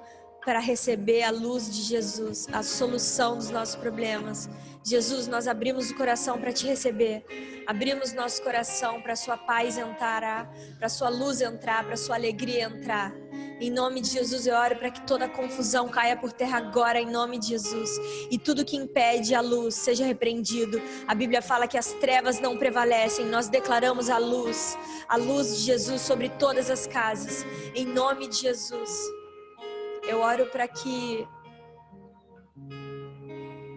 para 0.45 0.59
receber 0.59 1.23
a 1.23 1.31
luz 1.31 1.73
de 1.73 1.83
Jesus, 1.83 2.49
a 2.53 2.63
solução 2.63 3.37
dos 3.37 3.51
nossos 3.51 3.77
problemas. 3.77 4.49
Jesus, 4.85 5.27
nós 5.29 5.47
abrimos 5.47 5.91
o 5.91 5.97
coração 5.97 6.39
para 6.39 6.53
te 6.53 6.67
receber. 6.67 7.25
Abrimos 7.67 8.13
nosso 8.13 8.43
coração 8.43 9.01
para 9.01 9.15
sua 9.15 9.39
paz 9.39 9.79
entrar, 9.79 10.53
para 10.79 10.89
sua 10.89 11.09
luz 11.09 11.41
entrar, 11.41 11.85
para 11.85 11.97
sua 11.97 12.17
alegria 12.17 12.65
entrar. 12.65 13.15
Em 13.63 13.71
nome 13.71 14.01
de 14.01 14.11
Jesus, 14.11 14.45
eu 14.45 14.57
oro 14.57 14.75
para 14.75 14.91
que 14.91 15.07
toda 15.07 15.29
confusão 15.29 15.89
caia 15.89 16.17
por 16.17 16.33
terra 16.33 16.59
agora, 16.59 17.01
em 17.01 17.09
nome 17.09 17.39
de 17.39 17.47
Jesus. 17.47 17.91
E 18.29 18.37
tudo 18.37 18.65
que 18.65 18.77
impede 18.77 19.37
a 19.37 19.41
luz 19.41 19.77
seja 19.77 20.05
repreendido. 20.05 20.83
A 21.07 21.15
Bíblia 21.15 21.41
fala 21.41 21.69
que 21.69 21.79
as 21.79 21.93
trevas 21.93 22.41
não 22.41 22.59
prevalecem. 22.59 23.25
Nós 23.27 23.47
declaramos 23.47 24.11
a 24.11 24.19
luz, 24.19 24.77
a 25.09 25.17
luz 25.17 25.59
de 25.59 25.63
Jesus 25.63 26.01
sobre 26.01 26.29
todas 26.31 26.69
as 26.71 26.89
casas. 26.89 27.47
Em 27.73 27.87
nome 27.87 28.27
de 28.27 28.39
Jesus. 28.39 28.99
Eu 30.09 30.19
oro 30.19 30.47
para 30.47 30.67
que 30.67 31.25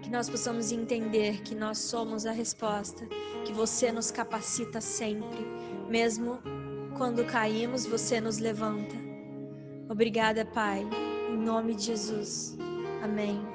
que 0.02 0.10
nós 0.10 0.28
possamos 0.28 0.72
entender 0.72 1.44
que 1.44 1.54
nós 1.54 1.78
somos 1.78 2.26
a 2.26 2.32
resposta, 2.32 3.08
que 3.46 3.54
você 3.54 3.92
nos 3.92 4.10
capacita 4.10 4.82
sempre, 4.82 5.46
mesmo 5.88 6.42
quando 6.98 7.24
caímos, 7.24 7.86
você 7.86 8.20
nos 8.20 8.40
levanta. 8.40 9.05
Obrigada, 9.90 10.46
Pai, 10.46 10.86
em 11.30 11.38
nome 11.38 11.76
de 11.76 11.84
Jesus. 11.84 12.58
Amém. 13.04 13.55